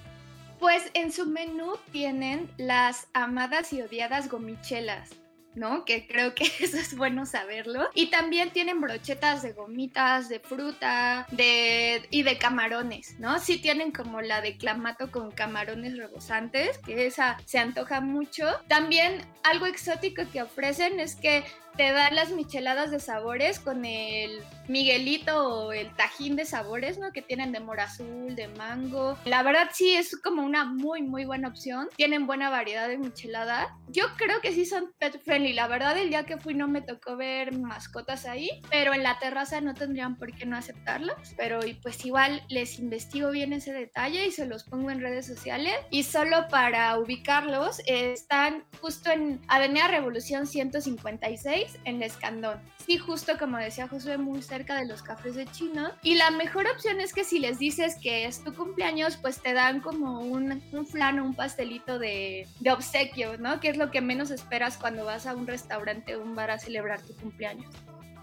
Pues 0.59 0.85
en 0.95 1.13
su 1.13 1.27
menú 1.27 1.73
tienen 1.91 2.49
las 2.57 3.09
amadas 3.15 3.73
y 3.73 3.83
odiadas 3.83 4.31
gomichelas. 4.31 5.11
¿no? 5.55 5.85
Que 5.85 6.07
creo 6.07 6.35
que 6.35 6.45
eso 6.61 6.79
es 6.79 6.97
bueno 6.97 7.27
saberlo. 7.27 7.91
Y 7.95 8.11
también 8.11 8.53
tienen 8.53 8.81
brochetas 8.81 9.43
de 9.43 9.53
gomitas, 9.53 10.29
de 10.29 10.41
fruta, 10.41 11.27
de 11.31 12.07
y 12.11 12.23
de 12.23 12.39
camarones, 12.39 13.19
¿no? 13.19 13.39
Sí 13.39 13.59
tienen 13.59 13.93
como 13.93 14.21
la 14.23 14.41
de 14.41 14.57
clamato 14.57 15.11
con 15.11 15.31
camarones 15.31 15.97
rebosantes, 15.97 16.79
que 16.79 17.07
esa 17.07 17.37
se 17.45 17.59
antoja 17.59 18.01
mucho. 18.01 18.47
También 18.69 19.21
algo 19.43 19.67
exótico 19.67 20.23
que 20.33 20.43
ofrecen 20.43 21.01
es 21.01 21.17
que 21.17 21.45
te 21.77 21.93
dan 21.93 22.15
las 22.15 22.31
micheladas 22.31 22.91
de 22.91 23.01
sabores 23.01 23.59
con 23.59 23.85
el 23.85 24.43
Miguelito 24.69 25.67
o 25.67 25.73
el 25.73 25.95
tajín 25.97 26.37
de 26.37 26.45
sabores, 26.45 26.99
¿no? 26.99 27.13
Que 27.13 27.21
tienen 27.21 27.53
de 27.53 27.61
mora 27.61 27.85
azul, 27.85 28.35
de 28.37 28.49
mango. 28.49 29.19
La 29.25 29.43
verdad 29.43 29.71
sí 29.73 29.95
es 29.95 30.17
como 30.21 30.43
una 30.43 30.65
muy, 30.65 31.03
muy 31.03 31.25
buena 31.25 31.49
opción. 31.49 31.89
Tienen 31.97 32.27
buena 32.27 32.49
variedad 32.49 32.89
de 32.89 32.97
michelada. 32.97 33.77
Yo 33.89 34.05
creo 34.17 34.41
que 34.41 34.53
sí 34.53 34.65
son 34.65 34.93
pet 34.99 35.21
friendly. 35.23 35.53
La 35.53 35.67
verdad 35.67 35.99
el 35.99 36.11
día 36.11 36.25
que 36.25 36.39
fui 36.39 36.55
no 36.55 36.69
me 36.69 36.81
tocó 36.81 37.17
ver 37.17 37.59
mascotas 37.59 38.25
ahí, 38.25 38.49
pero 38.71 38.95
en 38.95 39.03
la 39.03 39.19
terraza 39.19 39.61
no 39.61 39.75
tendrían 39.75 40.17
por 40.17 40.33
qué 40.33 40.47
no 40.47 40.57
aceptarlas. 40.57 41.35
Pero 41.37 41.61
pues 41.83 42.05
igual 42.05 42.43
les 42.49 42.79
investigo 42.79 43.31
bien 43.31 43.53
ese 43.53 43.73
detalle 43.73 44.27
y 44.27 44.31
se 44.31 44.47
los 44.47 44.65
pongo 44.65 44.91
en 44.91 45.01
redes 45.01 45.27
sociales. 45.27 45.75
Y 45.91 46.05
solo 46.05 46.47
para 46.49 46.99
ubicarlos, 46.99 47.81
están 47.87 48.65
justo 48.81 49.11
en 49.11 49.41
Avenida 49.49 49.89
Revolución 49.89 50.47
156 50.47 51.62
en 51.85 52.03
Escandón. 52.03 52.59
Sí, 52.85 52.99
justo 52.99 53.33
como 53.39 53.57
decía 53.59 53.89
Josué, 53.89 54.19
muy 54.19 54.43
cerca 54.43 54.79
de 54.79 54.87
los 54.87 55.03
cafés 55.03 55.35
de 55.35 55.47
Chino. 55.47 55.91
Y 56.03 56.17
la 56.17 56.31
mejor 56.31 56.67
opción 56.67 57.01
es 57.01 57.13
que 57.13 57.25
si 57.25 57.39
les 57.39 57.59
dices 57.59 57.97
que 58.01 58.27
es 58.27 58.43
tu 58.43 58.55
cumpleaños, 58.55 59.17
pues 59.17 59.41
te 59.41 59.53
dan 59.53 59.81
como 59.81 60.21
un, 60.21 60.63
un 60.73 60.87
flan 60.87 61.19
o 61.21 61.25
un 61.25 61.35
pastelito 61.35 61.99
de, 61.99 62.47
de 62.61 62.71
obsequio, 62.71 63.39
¿no? 63.39 63.61
Que 63.61 63.69
es 63.69 63.77
lo 63.77 63.91
que 63.91 64.01
menos 64.01 64.31
esperas 64.31 64.77
cuando 64.77 65.05
vas 65.05 65.27
a 65.27 65.35
un 65.35 65.47
restaurante 65.47 66.17
o 66.17 66.23
un 66.23 66.35
bar 66.35 66.51
a 66.51 66.59
celebrar 66.59 67.03
tu 67.03 67.15
cumpleaños. 67.17 67.73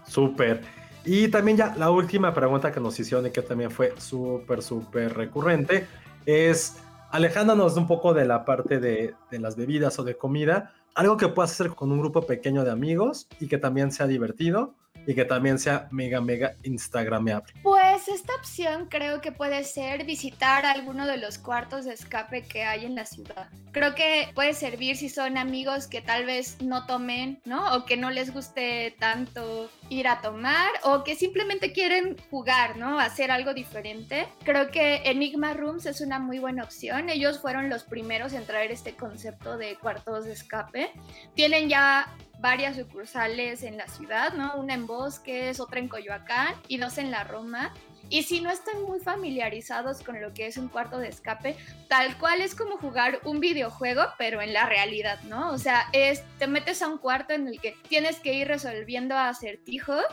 Súper. 0.06 0.62
Y 1.04 1.28
también 1.28 1.56
ya 1.56 1.74
la 1.76 1.90
última 1.90 2.34
pregunta 2.34 2.70
que 2.70 2.80
nos 2.80 2.98
hicieron 3.00 3.26
y 3.26 3.30
que 3.30 3.42
también 3.42 3.70
fue 3.70 3.94
súper, 3.98 4.62
súper 4.62 5.16
recurrente 5.16 5.86
es, 6.26 6.76
alejándonos 7.10 7.76
un 7.76 7.86
poco 7.86 8.14
de 8.14 8.24
la 8.24 8.44
parte 8.44 8.80
de, 8.80 9.14
de 9.30 9.38
las 9.38 9.56
bebidas 9.56 9.98
o 9.98 10.04
de 10.04 10.16
comida, 10.16 10.72
algo 10.94 11.16
que 11.16 11.28
puedas 11.28 11.52
hacer 11.52 11.70
con 11.70 11.92
un 11.92 12.00
grupo 12.00 12.22
pequeño 12.22 12.64
de 12.64 12.70
amigos 12.70 13.28
y 13.38 13.48
que 13.48 13.58
también 13.58 13.92
sea 13.92 14.06
divertido 14.06 14.74
y 15.06 15.14
que 15.14 15.24
también 15.24 15.58
sea 15.58 15.88
mega, 15.90 16.20
mega 16.20 16.54
instagrameable. 16.62 17.52
Pues 17.62 18.08
esta 18.08 18.34
opción 18.34 18.86
creo 18.88 19.20
que 19.20 19.32
puede 19.32 19.64
ser 19.64 20.04
visitar 20.04 20.66
alguno 20.66 21.06
de 21.06 21.16
los 21.16 21.38
cuartos 21.38 21.84
de 21.84 21.94
escape 21.94 22.42
que 22.42 22.64
hay 22.64 22.84
en 22.84 22.94
la 22.94 23.04
ciudad. 23.04 23.48
Creo 23.72 23.94
que 23.94 24.28
puede 24.34 24.54
servir 24.54 24.96
si 24.96 25.08
son 25.08 25.38
amigos 25.38 25.86
que 25.86 26.00
tal 26.00 26.26
vez 26.26 26.60
no 26.60 26.86
tomen, 26.86 27.40
¿no? 27.44 27.76
O 27.76 27.84
que 27.84 27.96
no 27.96 28.10
les 28.10 28.32
guste 28.32 28.96
tanto 28.98 29.70
ir 29.88 30.08
a 30.08 30.20
tomar 30.20 30.70
o 30.84 31.04
que 31.04 31.14
simplemente 31.14 31.72
quieren 31.72 32.16
jugar, 32.30 32.76
¿no? 32.76 32.98
Hacer 32.98 33.30
algo 33.30 33.54
diferente. 33.54 34.26
Creo 34.44 34.70
que 34.70 35.02
Enigma 35.04 35.54
Rooms 35.54 35.86
es 35.86 36.00
una 36.00 36.18
muy 36.18 36.38
buena 36.38 36.64
opción. 36.64 37.08
Ellos 37.08 37.40
fueron 37.40 37.68
los 37.68 37.84
primeros 37.84 38.32
en 38.32 38.44
traer 38.44 38.70
este 38.70 38.96
concepto 38.96 39.56
de 39.56 39.76
cuartos 39.76 40.24
de 40.24 40.32
escape. 40.32 40.92
Tienen 41.34 41.68
ya 41.68 42.06
varias 42.40 42.76
sucursales 42.76 43.62
en 43.62 43.76
la 43.76 43.86
ciudad, 43.86 44.32
¿no? 44.32 44.54
Una 44.56 44.74
en 44.74 44.86
Bosques, 44.86 45.60
otra 45.60 45.78
en 45.78 45.88
Coyoacán 45.88 46.54
y 46.68 46.78
dos 46.78 46.98
en 46.98 47.10
la 47.10 47.24
Roma. 47.24 47.72
Y 48.08 48.24
si 48.24 48.40
no 48.40 48.50
están 48.50 48.82
muy 48.82 48.98
familiarizados 48.98 50.02
con 50.02 50.20
lo 50.20 50.32
que 50.32 50.46
es 50.46 50.56
un 50.56 50.68
cuarto 50.68 50.98
de 50.98 51.08
escape, 51.08 51.56
tal 51.88 52.16
cual 52.18 52.40
es 52.40 52.54
como 52.54 52.76
jugar 52.78 53.20
un 53.24 53.38
videojuego, 53.38 54.02
pero 54.18 54.40
en 54.42 54.52
la 54.52 54.66
realidad, 54.66 55.20
¿no? 55.24 55.50
O 55.50 55.58
sea, 55.58 55.88
es, 55.92 56.24
te 56.38 56.46
metes 56.46 56.82
a 56.82 56.88
un 56.88 56.98
cuarto 56.98 57.34
en 57.34 57.46
el 57.46 57.60
que 57.60 57.76
tienes 57.88 58.18
que 58.18 58.34
ir 58.34 58.48
resolviendo 58.48 59.16
acertijos 59.16 60.04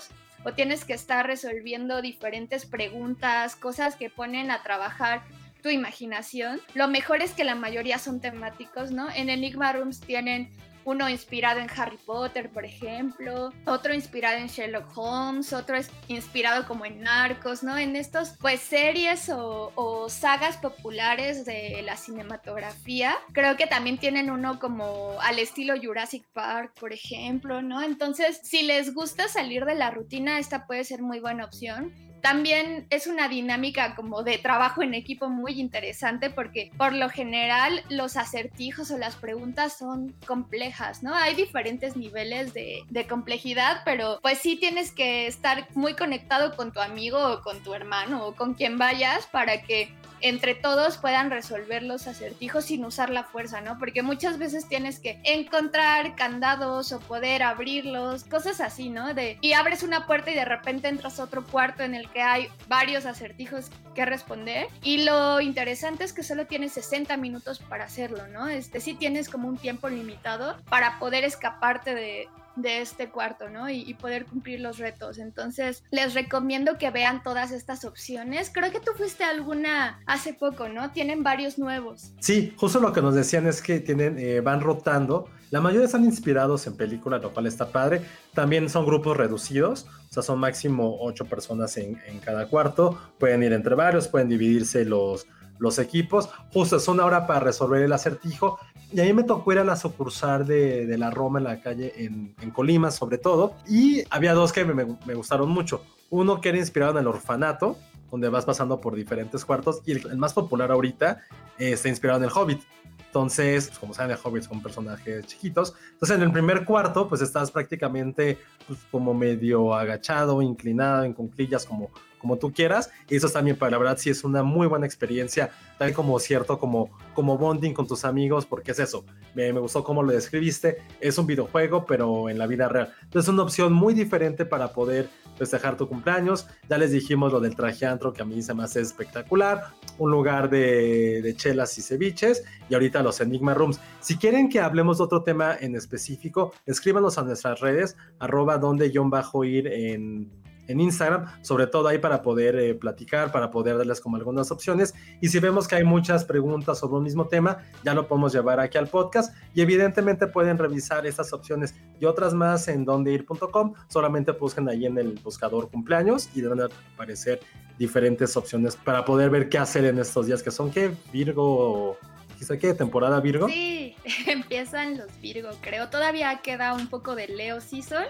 o 0.44 0.54
tienes 0.54 0.86
que 0.86 0.94
estar 0.94 1.26
resolviendo 1.26 2.02
diferentes 2.02 2.66
preguntas, 2.66 3.56
cosas 3.56 3.96
que 3.96 4.10
ponen 4.10 4.52
a 4.52 4.62
trabajar 4.62 5.24
tu 5.64 5.70
imaginación. 5.70 6.62
Lo 6.76 6.88
mejor 6.88 7.22
es 7.22 7.32
que 7.32 7.44
la 7.44 7.56
mayoría 7.56 7.98
son 7.98 8.22
temáticos, 8.22 8.92
¿no? 8.92 9.10
En 9.10 9.30
Enigma 9.30 9.74
Rooms 9.74 10.02
tienen 10.02 10.52
uno 10.88 11.10
inspirado 11.10 11.60
en 11.60 11.68
Harry 11.76 11.98
Potter, 11.98 12.50
por 12.50 12.64
ejemplo, 12.64 13.52
otro 13.66 13.94
inspirado 13.94 14.38
en 14.38 14.48
Sherlock 14.48 14.98
Holmes, 14.98 15.52
otro 15.52 15.76
es 15.76 15.92
inspirado 16.08 16.66
como 16.66 16.86
en 16.86 17.02
Narcos, 17.02 17.62
¿no? 17.62 17.78
En 17.78 17.98
estos, 17.98 18.36
pues, 18.40 18.62
series 18.62 19.28
o, 19.28 19.74
o 19.76 20.08
sagas 20.08 20.56
populares 20.56 21.44
de 21.44 21.82
la 21.84 21.98
cinematografía. 21.98 23.18
Creo 23.34 23.58
que 23.58 23.68
también 23.68 23.98
tienen 23.98 24.32
uno 24.32 24.60
como 24.60 25.20
al 25.20 25.40
estilo 25.40 25.74
Jurassic 25.78 26.26
Park, 26.32 26.72
por 26.80 26.94
ejemplo, 26.94 27.62
¿no? 27.62 27.84
Entonces, 27.84 28.40
si 28.42 28.64
les 28.64 28.94
gusta 28.94 29.28
salir 29.28 29.66
de 29.66 29.76
la 29.76 29.92
rutina, 29.92 30.40
esta 30.40 30.68
puede 30.68 30.86
ser 30.86 31.02
muy 31.02 31.20
buena 31.20 31.44
opción. 31.44 31.94
También 32.22 32.88
es 32.90 33.08
una 33.08 33.28
dinámica 33.28 33.96
como 33.96 34.24
de 34.24 34.38
trabajo 34.38 34.84
en 34.84 34.94
equipo 34.94 35.30
muy 35.30 35.60
interesante 35.60 36.30
porque 36.30 36.72
por 36.78 36.94
lo 36.94 37.10
general 37.10 37.84
los 37.90 38.18
acertijos 38.18 38.92
o 38.92 38.98
las 38.98 39.16
preguntas 39.16 39.78
son 39.78 40.16
complejas, 40.26 41.04
¿no? 41.04 41.14
Hay 41.16 41.36
diferentes 41.36 41.96
niveles 41.96 42.54
de, 42.54 42.86
complejidad, 43.08 43.84
pero 43.86 44.20
pues 44.22 44.40
sí 44.40 44.58
tienes 44.58 44.92
que 44.92 45.28
estar 45.28 45.68
muy 45.76 45.94
conectado 45.94 46.56
con 46.56 46.74
tu 46.74 46.82
amigo 46.82 47.18
o 47.34 47.42
con 47.42 47.64
tu 47.64 47.74
hermano 47.74 48.26
o 48.26 48.36
con 48.36 48.54
quien 48.54 48.78
vayas 48.78 49.28
para 49.28 49.62
que 49.62 49.94
entre 50.22 50.56
todos 50.56 50.98
puedan 50.98 51.30
resolver 51.30 51.84
los 51.84 52.08
acertijos 52.08 52.66
sin 52.66 52.86
usar 52.86 53.10
la 53.10 53.24
fuerza, 53.24 53.62
¿no? 53.62 53.78
Porque 53.78 54.02
muchas 54.02 54.38
veces 54.38 54.68
tienes 54.68 55.00
que 55.00 55.20
encontrar 55.24 56.16
candados 56.16 56.92
o 56.92 57.00
poder 57.00 57.44
abrirlos, 57.44 58.24
cosas 58.24 58.62
así, 58.62 58.90
¿no? 58.90 59.14
De, 59.14 59.38
y 59.42 59.54
abres 59.54 59.84
una 59.84 60.08
puerta 60.08 60.32
y 60.32 60.36
de 60.36 60.46
repente 60.46 60.88
entras 60.88 61.20
a 61.20 61.24
otro 61.24 61.46
cuarto 61.46 61.84
en 61.84 61.96
el 61.96 62.10
que 62.10 62.22
hay 62.22 62.50
varios 62.68 63.06
acertijos 63.06 63.70
que 63.96 64.06
responder. 64.06 64.68
Y 64.84 65.04
lo 65.04 65.42
interesante 65.42 66.04
es 66.04 66.14
que 66.14 66.24
solo 66.24 66.46
tienes 66.46 66.74
60 66.74 67.18
minutos 67.18 67.60
para 67.60 67.86
hacerlo, 67.86 68.28
¿no? 68.28 68.48
Este 68.48 68.80
sí 68.80 68.94
tienes 68.94 69.30
como 69.30 69.48
un 69.48 69.58
tiempo 69.58 69.90
limitado 69.90 70.58
para 70.70 71.00
poder 71.00 71.24
escaparte 71.24 71.96
de, 71.96 72.28
de 72.58 72.82
este 72.82 73.10
cuarto, 73.10 73.50
¿no? 73.50 73.70
Y, 73.70 73.94
poder 73.94 74.26
cumplir 74.26 74.60
los 74.60 74.78
retos. 74.78 75.18
Entonces, 75.18 75.84
les 75.92 76.14
recomiendo 76.14 76.78
que 76.78 76.92
vean 76.92 77.24
todas 77.24 77.52
estas 77.52 77.86
opciones. 77.86 78.52
Creo 78.54 78.72
que 78.72 78.80
tú 78.80 78.92
fuiste 78.96 79.24
a 79.24 79.30
alguna 79.30 80.02
hace 80.06 80.34
poco, 80.34 80.70
¿no? 80.70 80.92
Tienen 80.92 81.24
varios 81.24 81.58
nuevos. 81.58 82.12
Sí, 82.20 82.54
justo 82.58 82.80
lo 82.80 82.94
que 82.94 83.02
nos 83.02 83.16
decían 83.16 83.48
es 83.48 83.62
que 83.62 83.80
tienen, 83.80 84.18
eh, 84.20 84.42
van 84.42 84.62
rotando. 84.62 85.30
La 85.50 85.62
mayoría 85.62 85.86
están 85.86 86.04
inspirados 86.04 86.68
en 86.68 86.76
películas, 86.76 87.22
lo 87.22 87.34
cual 87.34 87.48
está 87.48 87.72
padre. 87.72 88.02
También 88.34 88.70
son 88.70 88.86
grupos 88.86 89.16
reducidos, 89.16 89.88
o 90.10 90.14
sea, 90.14 90.24
son 90.24 90.40
máximo 90.40 90.98
ocho 91.00 91.26
personas 91.26 91.78
en, 91.78 92.02
en 92.08 92.20
cada 92.20 92.48
cuarto. 92.48 93.00
Pueden 93.18 93.44
ir 93.44 93.54
entre 93.54 93.76
varios, 93.76 94.08
pueden 94.08 94.30
dividirse 94.30 94.84
los, 94.84 95.26
los 95.60 95.80
equipos. 95.80 96.30
Justo 96.54 96.78
es 96.78 96.88
una 96.88 97.06
hora 97.06 97.28
para 97.28 97.40
resolver 97.40 97.82
el 97.82 97.94
acertijo. 97.94 98.60
Y 98.92 99.02
a 99.02 99.04
mí 99.04 99.14
me 99.14 99.24
tocó 99.24 99.52
ir 99.52 99.60
a 99.60 99.64
la 99.64 99.76
sucursal 99.76 100.48
de, 100.48 100.86
de 100.86 100.98
la 100.98 101.10
Roma 101.10 101.40
en 101.40 101.46
la 101.46 101.62
calle 101.62 101.94
en, 101.98 102.34
en, 102.42 102.52
Colima, 102.52 102.90
sobre 102.90 103.18
todo. 103.18 103.54
Y 103.68 104.04
había 104.10 104.34
dos 104.34 104.54
que 104.54 104.64
me, 104.64 104.86
me, 105.06 105.14
gustaron 105.14 105.50
mucho. 105.50 105.84
Uno 106.10 106.40
que 106.40 106.50
era 106.50 106.58
inspirado 106.58 106.94
en 106.94 107.00
el 107.00 107.08
orfanato, 107.08 107.78
donde 108.10 108.30
vas 108.30 108.46
pasando 108.46 108.80
por 108.80 108.96
diferentes 108.96 109.44
cuartos. 109.44 109.82
Y 109.86 109.92
el, 109.92 110.08
el 110.12 110.18
más 110.18 110.34
popular 110.34 110.72
ahorita 110.72 111.22
eh, 111.58 111.74
está 111.74 111.90
inspirado 111.90 112.20
en 112.20 112.26
el 112.26 112.32
Hobbit. 112.34 112.62
Entonces, 113.08 113.68
pues 113.68 113.80
como 113.80 113.94
saben, 113.94 114.12
el 114.12 114.18
Hobbit 114.24 114.44
son 114.44 114.62
personajes 114.62 115.26
chiquitos. 115.28 115.74
Entonces, 115.94 116.18
en 116.18 116.24
el 116.24 116.32
primer 116.32 116.64
cuarto, 116.64 117.10
pues 117.10 117.22
estás 117.22 117.52
prácticamente 117.52 118.38
pues, 118.68 118.80
como 118.92 119.14
medio 119.14 119.74
agachado, 119.74 120.42
inclinado, 120.42 121.04
en 121.04 121.14
conclillas, 121.14 121.66
como, 121.66 121.90
como 122.18 122.38
tú 122.38 122.52
quieras. 122.52 122.90
Y 123.10 123.16
eso 123.16 123.30
también, 123.30 123.58
para 123.58 123.72
la 123.72 123.78
verdad, 123.78 123.98
sí 123.98 124.10
es 124.10 124.24
una 124.24 124.44
muy 124.44 124.68
buena 124.68 124.86
experiencia, 124.86 125.52
tal 125.78 125.94
como 125.94 126.20
cierto, 126.20 126.60
como, 126.60 126.90
como 127.14 127.38
bonding 127.38 127.74
con 127.74 127.88
tus 127.88 128.06
amigos, 128.06 128.46
porque 128.46 128.72
es 128.72 128.80
eso. 128.80 129.06
Me, 129.36 129.52
me 129.54 129.60
gustó 129.60 129.84
cómo 129.84 130.04
lo 130.04 130.12
describiste. 130.12 130.78
Es 131.00 131.18
un 131.18 131.28
videojuego, 131.28 131.86
pero 131.86 132.30
en 132.30 132.38
la 132.38 132.48
vida 132.48 132.68
real. 132.68 132.94
Entonces, 133.04 133.30
es 133.30 133.34
una 133.34 133.44
opción 133.44 133.74
muy 133.74 133.94
diferente 133.94 134.46
para 134.46 134.74
poder 134.74 135.10
festejar 135.38 135.78
tu 135.78 135.88
cumpleaños. 135.88 136.48
Ya 136.70 136.78
les 136.78 136.92
dijimos 136.92 137.32
lo 137.32 137.40
del 137.40 137.56
traje 137.56 137.86
antro, 137.86 138.14
que 138.14 138.22
a 138.22 138.26
mí 138.26 138.42
se 138.42 138.54
me 138.54 138.64
hace 138.64 138.82
espectacular. 138.82 139.68
Un 139.98 140.12
lugar 140.12 140.50
de, 140.50 141.22
de 141.22 141.36
chelas 141.36 141.78
y 141.78 141.82
ceviches. 141.82 142.44
Y 142.70 142.74
ahorita 142.74 143.04
los 143.04 143.22
Enigma 143.22 143.54
Rooms. 143.54 143.80
Si 144.00 144.18
quieren 144.18 144.50
que 144.50 144.60
hablemos 144.60 144.98
de 144.98 145.04
otro 145.04 145.24
tema 145.24 145.56
en 145.60 145.76
específico, 145.76 146.54
escríbanos 146.66 147.18
a 147.18 147.24
nuestras 147.24 147.60
redes, 147.60 147.96
arroba 148.20 148.58
donde 148.58 148.90
guion 148.90 149.10
bajo 149.10 149.44
ir 149.44 149.68
en, 149.68 150.30
en 150.68 150.80
Instagram, 150.80 151.26
sobre 151.42 151.68
todo 151.68 151.88
ahí 151.88 151.98
para 151.98 152.22
poder 152.22 152.56
eh, 152.56 152.76
platicar, 152.76 153.32
para 153.32 153.52
poder 153.52 153.78
darles 153.78 154.02
como 154.02 154.18
algunas 154.18 154.52
opciones. 154.52 154.94
Y 155.22 155.30
si 155.30 155.40
vemos 155.40 155.68
que 155.68 155.76
hay 155.76 155.84
muchas 155.84 156.26
preguntas 156.26 156.80
sobre 156.80 156.96
un 156.96 157.04
mismo 157.04 157.28
tema, 157.28 157.60
ya 157.84 157.94
lo 157.94 158.08
podemos 158.08 158.34
llevar 158.34 158.60
aquí 158.60 158.78
al 158.78 158.88
podcast. 158.88 159.36
Y 159.54 159.62
evidentemente 159.62 160.28
pueden 160.28 160.58
revisar 160.58 161.06
estas 161.06 161.34
opciones 161.34 161.76
y 162.00 162.06
otras 162.06 162.34
más 162.34 162.68
en 162.68 162.86
dondeir.com. 162.86 163.74
Solamente 163.88 164.32
busquen 164.32 164.70
ahí 164.70 164.86
en 164.86 164.98
el 164.98 165.20
buscador 165.24 165.70
cumpleaños 165.70 166.30
y 166.36 166.42
deben 166.42 166.62
aparecer 166.62 167.40
diferentes 167.78 168.36
opciones 168.36 168.76
para 168.76 169.06
poder 169.06 169.30
ver 169.30 169.50
qué 169.50 169.58
hacer 169.58 169.86
en 169.86 170.00
estos 170.00 170.26
días 170.26 170.42
que 170.42 170.52
son 170.52 170.72
que 170.72 170.92
Virgo 171.12 171.98
quizá 172.38 172.58
qué 172.58 172.74
temporada 172.74 173.20
Virgo. 173.20 173.48
Sí, 173.48 173.96
empiezan 174.28 174.98
los 174.98 175.20
Virgo, 175.22 175.50
creo. 175.62 175.90
Todavía 175.90 176.40
queda 176.44 176.74
un 176.74 176.88
poco 176.88 177.16
de 177.16 177.28
Leo 177.28 177.60
Season 177.62 178.06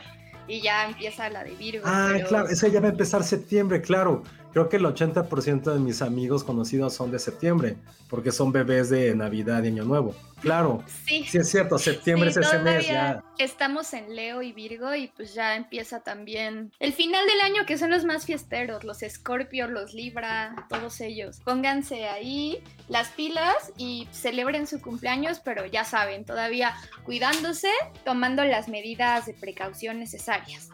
y 0.48 0.62
ya 0.62 0.86
empieza 0.86 1.30
la 1.30 1.44
de 1.44 1.56
Virgo. 1.56 1.84
Ah, 1.86 2.10
pero... 2.13 2.27
claro, 2.27 2.48
esa 2.50 2.68
ya 2.68 2.80
va 2.80 2.88
a 2.88 2.92
empezar 2.92 3.24
septiembre, 3.24 3.82
claro. 3.82 4.24
Creo 4.58 4.70
que 4.70 4.78
el 4.78 4.86
80% 4.86 5.72
de 5.72 5.80
mis 5.80 6.02
amigos 6.02 6.44
conocidos 6.44 6.96
son 6.96 7.12
de 7.12 7.20
septiembre, 7.20 7.78
porque 8.10 8.32
son 8.32 8.52
bebés 8.52 8.90
de 8.90 9.14
Navidad 9.14 9.62
y 9.62 9.68
Año 9.68 9.84
Nuevo. 9.84 10.16
Claro, 10.42 10.84
sí, 11.06 11.24
sí 11.26 11.38
es 11.38 11.48
cierto, 11.48 11.78
septiembre 11.78 12.32
es 12.32 12.38
ese 12.38 12.58
mes 12.58 12.88
ya. 12.88 13.24
Estamos 13.38 13.94
en 13.94 14.16
Leo 14.16 14.42
y 14.42 14.54
Virgo 14.54 14.96
y 14.96 15.10
pues 15.10 15.36
ya 15.36 15.56
empieza 15.56 16.00
también 16.00 16.72
el 16.80 16.92
final 16.94 17.28
del 17.28 17.42
año, 17.42 17.68
que 17.68 17.78
son 17.78 17.92
los 17.92 18.04
más 18.04 18.26
fiesteros, 18.26 18.84
los 18.84 19.02
Scorpio, 19.08 19.68
los 19.68 19.94
Libra, 19.94 20.66
todos 20.70 21.02
ellos. 21.02 21.40
Pónganse 21.46 22.08
ahí 22.08 22.64
las 22.88 23.10
pilas 23.10 23.72
y 23.78 24.08
celebren 24.10 24.66
su 24.66 24.82
cumpleaños, 24.82 25.40
pero 25.40 25.68
ya 25.68 25.84
saben, 25.84 26.26
todavía 26.26 26.74
cuidándose, 27.04 27.70
tomando 28.04 28.44
las 28.44 28.70
medidas 28.70 29.28
de 29.28 29.36
precaución 29.36 30.00
necesarias. 30.00 30.70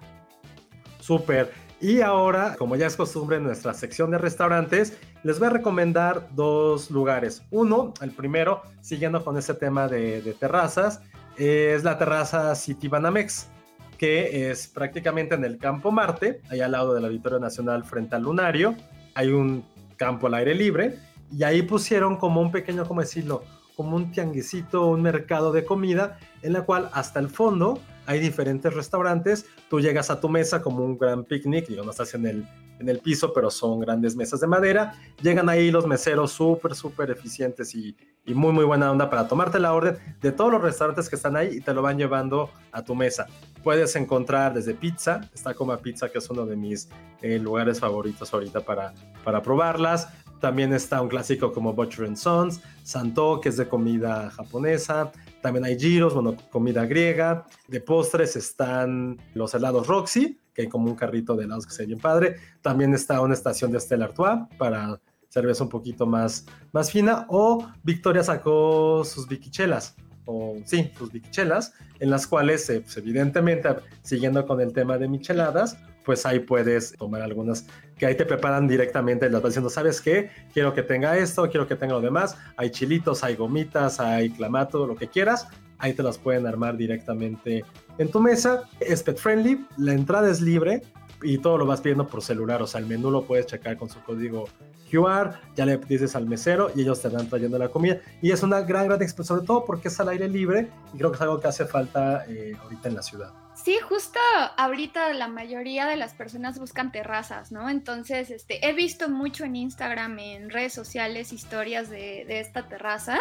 Súper. 1.01 1.51
Y 1.83 1.99
ahora, 1.99 2.55
como 2.57 2.77
ya 2.77 2.87
es 2.87 2.95
costumbre 2.95 3.35
en 3.35 3.43
nuestra 3.43 3.73
sección 3.73 4.09
de 4.09 4.17
restaurantes, 4.17 4.97
les 5.23 5.37
voy 5.37 5.49
a 5.49 5.51
recomendar 5.51 6.29
dos 6.33 6.89
lugares. 6.89 7.43
Uno, 7.51 7.93
el 7.99 8.11
primero, 8.11 8.61
siguiendo 8.79 9.21
con 9.21 9.37
ese 9.37 9.53
tema 9.53 9.89
de, 9.89 10.33
terrazas, 10.39 11.01
es 11.35 11.83
la 11.83 11.97
terraza 11.97 12.55
City 12.55 12.87
Banamex, 12.87 13.49
que 13.97 14.49
es 14.49 14.69
prácticamente 14.69 15.35
en 15.35 15.43
el 15.43 15.57
Campo 15.57 15.91
Marte, 15.91 16.39
ahí 16.49 16.61
al 16.61 16.71
lado 16.71 16.93
del 16.93 17.03
Auditorio 17.03 17.39
Nacional 17.39 17.83
frente 17.83 18.15
al 18.15 18.23
Lunario. 18.23 18.77
Hay 19.13 19.31
un 19.31 19.65
campo 19.97 20.27
al 20.27 20.35
aire 20.35 20.55
libre 20.55 20.97
y 21.33 21.43
ahí 21.43 21.63
pusieron 21.63 22.15
como 22.15 22.39
un 22.39 22.53
pequeño, 22.53 22.87
¿cómo 22.87 23.01
decirlo? 23.01 23.43
Como 23.75 23.97
un 23.97 24.09
tianguisito, 24.09 24.87
un 24.87 25.01
mercado 25.01 25.51
de 25.51 25.65
comida, 25.65 26.17
en 26.43 26.53
la 26.53 26.61
cual 26.61 26.89
hasta 26.93 27.19
el 27.19 27.27
fondo 27.27 27.81
hay 28.05 28.19
diferentes 28.19 28.73
restaurantes, 28.73 29.45
tú 29.69 29.79
llegas 29.79 30.09
a 30.09 30.19
tu 30.19 30.29
mesa 30.29 30.61
como 30.61 30.83
un 30.83 30.97
gran 30.97 31.23
picnic, 31.23 31.67
digo, 31.67 31.83
no 31.83 31.91
estás 31.91 32.13
en 32.13 32.25
el, 32.25 32.47
en 32.79 32.89
el 32.89 32.99
piso, 32.99 33.33
pero 33.33 33.49
son 33.49 33.79
grandes 33.79 34.15
mesas 34.15 34.39
de 34.39 34.47
madera, 34.47 34.93
llegan 35.21 35.49
ahí 35.49 35.71
los 35.71 35.87
meseros 35.87 36.31
súper, 36.31 36.75
súper 36.75 37.11
eficientes 37.11 37.73
y, 37.75 37.95
y, 38.25 38.33
muy, 38.33 38.51
muy 38.51 38.65
buena 38.65 38.91
onda 38.91 39.09
para 39.09 39.27
tomarte 39.27 39.59
la 39.59 39.73
orden 39.73 39.97
de 40.21 40.31
todos 40.31 40.51
los 40.51 40.61
restaurantes 40.61 41.09
que 41.09 41.15
están 41.15 41.35
ahí 41.35 41.57
y 41.57 41.61
te 41.61 41.73
lo 41.73 41.81
van 41.81 41.97
llevando 41.97 42.49
a 42.71 42.83
tu 42.83 42.95
mesa. 42.95 43.27
Puedes 43.63 43.95
encontrar 43.95 44.53
desde 44.53 44.73
pizza, 44.73 45.21
está 45.33 45.53
como 45.53 45.75
Pizza, 45.77 46.09
que 46.09 46.17
es 46.17 46.29
uno 46.29 46.45
de 46.45 46.55
mis 46.55 46.89
eh, 47.21 47.39
lugares 47.39 47.79
favoritos 47.79 48.33
ahorita 48.33 48.61
para, 48.61 48.93
para 49.23 49.41
probarlas, 49.41 50.09
también 50.43 50.73
está 50.73 51.01
un 51.01 51.07
clásico 51.07 51.53
como 51.53 51.71
Butcher 51.71 52.03
and 52.03 52.17
Sons, 52.17 52.59
Santo, 52.83 53.39
que 53.39 53.47
es 53.47 53.55
de 53.55 53.69
comida 53.69 54.29
japonesa. 54.29 55.13
También 55.43 55.65
hay 55.65 55.77
giros, 55.77 56.13
bueno, 56.13 56.37
comida 56.49 56.85
griega. 56.85 57.45
De 57.67 57.81
postres 57.81 58.37
están 58.37 59.17
los 59.33 59.53
helados 59.53 59.87
Roxy, 59.87 60.39
que 60.53 60.61
hay 60.61 60.69
como 60.69 60.87
un 60.87 60.95
carrito 60.95 61.35
de 61.35 61.43
helados 61.43 61.67
que 61.67 61.73
se 61.73 61.83
ve 61.83 61.87
bien 61.87 61.99
padre. 61.99 62.37
También 62.61 62.93
está 62.93 63.19
una 63.19 63.33
estación 63.33 63.69
de 63.69 63.81
Stella 63.81 64.05
Artois 64.05 64.39
para 64.57 65.01
cerveza 65.27 65.65
un 65.65 65.69
poquito 65.69 66.05
más, 66.05 66.45
más 66.71 66.89
fina. 66.89 67.25
O 67.27 67.67
Victoria 67.83 68.23
sacó 68.23 69.03
sus 69.03 69.27
biquichelas, 69.27 69.97
o 70.23 70.55
sí, 70.63 70.89
sus 70.97 71.11
biquichelas, 71.11 71.73
en 71.99 72.09
las 72.09 72.25
cuales, 72.25 72.69
eh, 72.69 72.79
pues, 72.79 72.95
evidentemente, 72.95 73.67
siguiendo 74.01 74.47
con 74.47 74.61
el 74.61 74.71
tema 74.71 74.97
de 74.97 75.09
micheladas, 75.09 75.77
pues 76.03 76.25
ahí 76.25 76.39
puedes 76.39 76.93
tomar 76.93 77.21
algunas 77.21 77.65
que 77.97 78.05
ahí 78.05 78.15
te 78.15 78.25
preparan 78.25 78.67
directamente, 78.67 79.29
las 79.29 79.41
vas 79.41 79.51
diciendo, 79.51 79.69
¿sabes 79.69 80.01
qué? 80.01 80.29
Quiero 80.53 80.73
que 80.73 80.83
tenga 80.83 81.17
esto, 81.17 81.49
quiero 81.49 81.67
que 81.67 81.75
tenga 81.75 81.93
lo 81.93 82.01
demás, 82.01 82.37
hay 82.57 82.69
chilitos, 82.71 83.23
hay 83.23 83.35
gomitas, 83.35 83.99
hay 83.99 84.29
clamato, 84.29 84.87
lo 84.87 84.95
que 84.95 85.07
quieras, 85.07 85.47
ahí 85.77 85.93
te 85.93 86.03
las 86.03 86.17
pueden 86.17 86.47
armar 86.47 86.77
directamente 86.77 87.63
en 87.97 88.11
tu 88.11 88.19
mesa, 88.19 88.63
es 88.79 89.03
pet 89.03 89.17
friendly, 89.17 89.65
la 89.77 89.93
entrada 89.93 90.29
es 90.29 90.41
libre 90.41 90.81
y 91.21 91.37
todo 91.37 91.57
lo 91.57 91.65
vas 91.65 91.81
pidiendo 91.81 92.07
por 92.07 92.21
celular, 92.21 92.61
o 92.61 92.67
sea, 92.67 92.81
el 92.81 92.87
menú 92.87 93.11
lo 93.11 93.23
puedes 93.23 93.45
checar 93.45 93.77
con 93.77 93.89
su 93.89 94.01
código 94.01 94.45
QR, 94.93 95.39
ya 95.55 95.65
le 95.65 95.77
dices 95.77 96.15
al 96.15 96.27
mesero 96.27 96.71
y 96.75 96.81
ellos 96.81 97.01
te 97.01 97.09
van 97.09 97.27
trayendo 97.27 97.57
la 97.57 97.69
comida 97.69 97.99
y 98.21 98.31
es 98.31 98.43
una 98.43 98.61
gran, 98.61 98.85
gran 98.85 99.01
experiencia, 99.01 99.35
sobre 99.35 99.47
todo 99.47 99.65
porque 99.65 99.87
es 99.87 99.99
al 99.99 100.09
aire 100.09 100.29
libre 100.29 100.69
y 100.93 100.97
creo 100.97 101.11
que 101.11 101.15
es 101.15 101.21
algo 101.21 101.39
que 101.39 101.47
hace 101.47 101.65
falta 101.65 102.25
eh, 102.27 102.55
ahorita 102.61 102.89
en 102.89 102.95
la 102.95 103.01
ciudad. 103.01 103.33
Sí, 103.55 103.77
justo 103.87 104.19
ahorita 104.57 105.13
la 105.13 105.27
mayoría 105.27 105.85
de 105.85 105.95
las 105.95 106.15
personas 106.15 106.57
buscan 106.59 106.91
terrazas, 106.91 107.51
¿no? 107.51 107.69
Entonces, 107.69 108.31
este, 108.31 108.67
he 108.67 108.73
visto 108.73 109.09
mucho 109.09 109.45
en 109.45 109.55
Instagram, 109.55 110.17
en 110.17 110.49
redes 110.49 110.73
sociales, 110.73 111.31
historias 111.31 111.89
de, 111.89 112.25
de, 112.27 112.39
esta 112.39 112.67
terraza. 112.67 113.19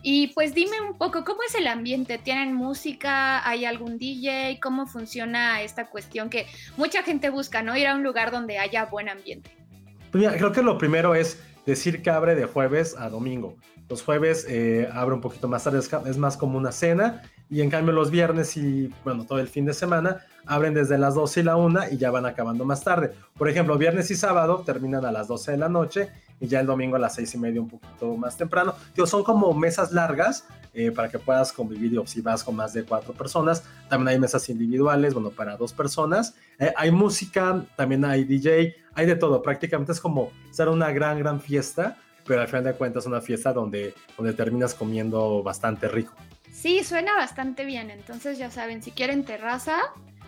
Y 0.00 0.28
pues 0.28 0.54
dime 0.54 0.80
un 0.80 0.96
poco, 0.96 1.24
¿cómo 1.24 1.40
es 1.46 1.56
el 1.56 1.66
ambiente? 1.66 2.18
¿Tienen 2.18 2.54
música? 2.54 3.46
¿Hay 3.46 3.64
algún 3.64 3.98
DJ? 3.98 4.60
¿Cómo 4.62 4.86
funciona 4.86 5.62
esta 5.62 5.86
cuestión 5.90 6.30
que 6.30 6.46
mucha 6.76 7.02
gente 7.02 7.30
busca, 7.30 7.62
¿no? 7.62 7.76
Ir 7.76 7.88
a 7.88 7.96
un 7.96 8.04
lugar 8.04 8.30
donde 8.30 8.58
haya 8.58 8.84
buen 8.84 9.08
ambiente. 9.08 9.61
Pues 10.12 10.30
creo 10.36 10.52
que 10.52 10.62
lo 10.62 10.76
primero 10.76 11.14
es 11.14 11.42
decir 11.64 12.02
que 12.02 12.10
abre 12.10 12.34
de 12.34 12.44
jueves 12.44 12.94
a 12.98 13.08
domingo. 13.08 13.56
Los 13.88 14.02
jueves 14.02 14.46
eh, 14.48 14.88
abre 14.92 15.14
un 15.14 15.22
poquito 15.22 15.48
más 15.48 15.64
tarde, 15.64 15.80
es 15.80 16.18
más 16.18 16.36
como 16.36 16.58
una 16.58 16.70
cena 16.70 17.22
y 17.48 17.62
en 17.62 17.70
cambio 17.70 17.92
los 17.92 18.10
viernes 18.10 18.56
y 18.56 18.92
bueno, 19.04 19.24
todo 19.24 19.38
el 19.38 19.48
fin 19.48 19.64
de 19.64 19.72
semana 19.72 20.20
abren 20.46 20.74
desde 20.74 20.98
las 20.98 21.14
12 21.14 21.40
y 21.40 21.42
la 21.42 21.56
1 21.56 21.80
y 21.92 21.96
ya 21.96 22.10
van 22.10 22.26
acabando 22.26 22.64
más 22.64 22.84
tarde. 22.84 23.12
Por 23.36 23.48
ejemplo, 23.48 23.78
viernes 23.78 24.10
y 24.10 24.14
sábado 24.14 24.62
terminan 24.66 25.04
a 25.06 25.12
las 25.12 25.28
12 25.28 25.52
de 25.52 25.56
la 25.56 25.68
noche 25.68 26.10
y 26.42 26.48
ya 26.48 26.58
el 26.58 26.66
domingo 26.66 26.96
a 26.96 26.98
las 26.98 27.14
6 27.14 27.34
y 27.34 27.38
media 27.38 27.60
un 27.60 27.68
poquito 27.68 28.16
más 28.16 28.36
temprano. 28.36 28.74
Tío, 28.94 29.06
son 29.06 29.22
como 29.22 29.54
mesas 29.54 29.92
largas 29.92 30.44
eh, 30.74 30.90
para 30.90 31.08
que 31.08 31.20
puedas 31.20 31.52
convivir 31.52 31.96
o 32.00 32.06
si 32.06 32.20
vas 32.20 32.42
con 32.42 32.56
más 32.56 32.72
de 32.72 32.82
cuatro 32.82 33.14
personas. 33.14 33.62
También 33.88 34.08
hay 34.08 34.18
mesas 34.18 34.48
individuales, 34.48 35.14
bueno, 35.14 35.30
para 35.30 35.56
dos 35.56 35.72
personas. 35.72 36.34
Eh, 36.58 36.72
hay 36.76 36.90
música, 36.90 37.64
también 37.76 38.04
hay 38.04 38.24
DJ, 38.24 38.74
hay 38.92 39.06
de 39.06 39.14
todo. 39.14 39.40
Prácticamente 39.40 39.92
es 39.92 40.00
como 40.00 40.32
ser 40.50 40.68
una 40.68 40.90
gran, 40.90 41.18
gran 41.18 41.40
fiesta 41.40 41.96
pero 42.24 42.40
al 42.40 42.46
final 42.46 42.62
de 42.62 42.74
cuentas 42.74 43.02
es 43.02 43.08
una 43.08 43.20
fiesta 43.20 43.52
donde, 43.52 43.94
donde 44.16 44.32
terminas 44.32 44.74
comiendo 44.74 45.42
bastante 45.42 45.88
rico. 45.88 46.14
Sí, 46.52 46.84
suena 46.84 47.16
bastante 47.16 47.64
bien. 47.64 47.90
Entonces 47.90 48.38
ya 48.38 48.48
saben, 48.48 48.80
si 48.80 48.92
quieren 48.92 49.24
terraza, 49.24 49.76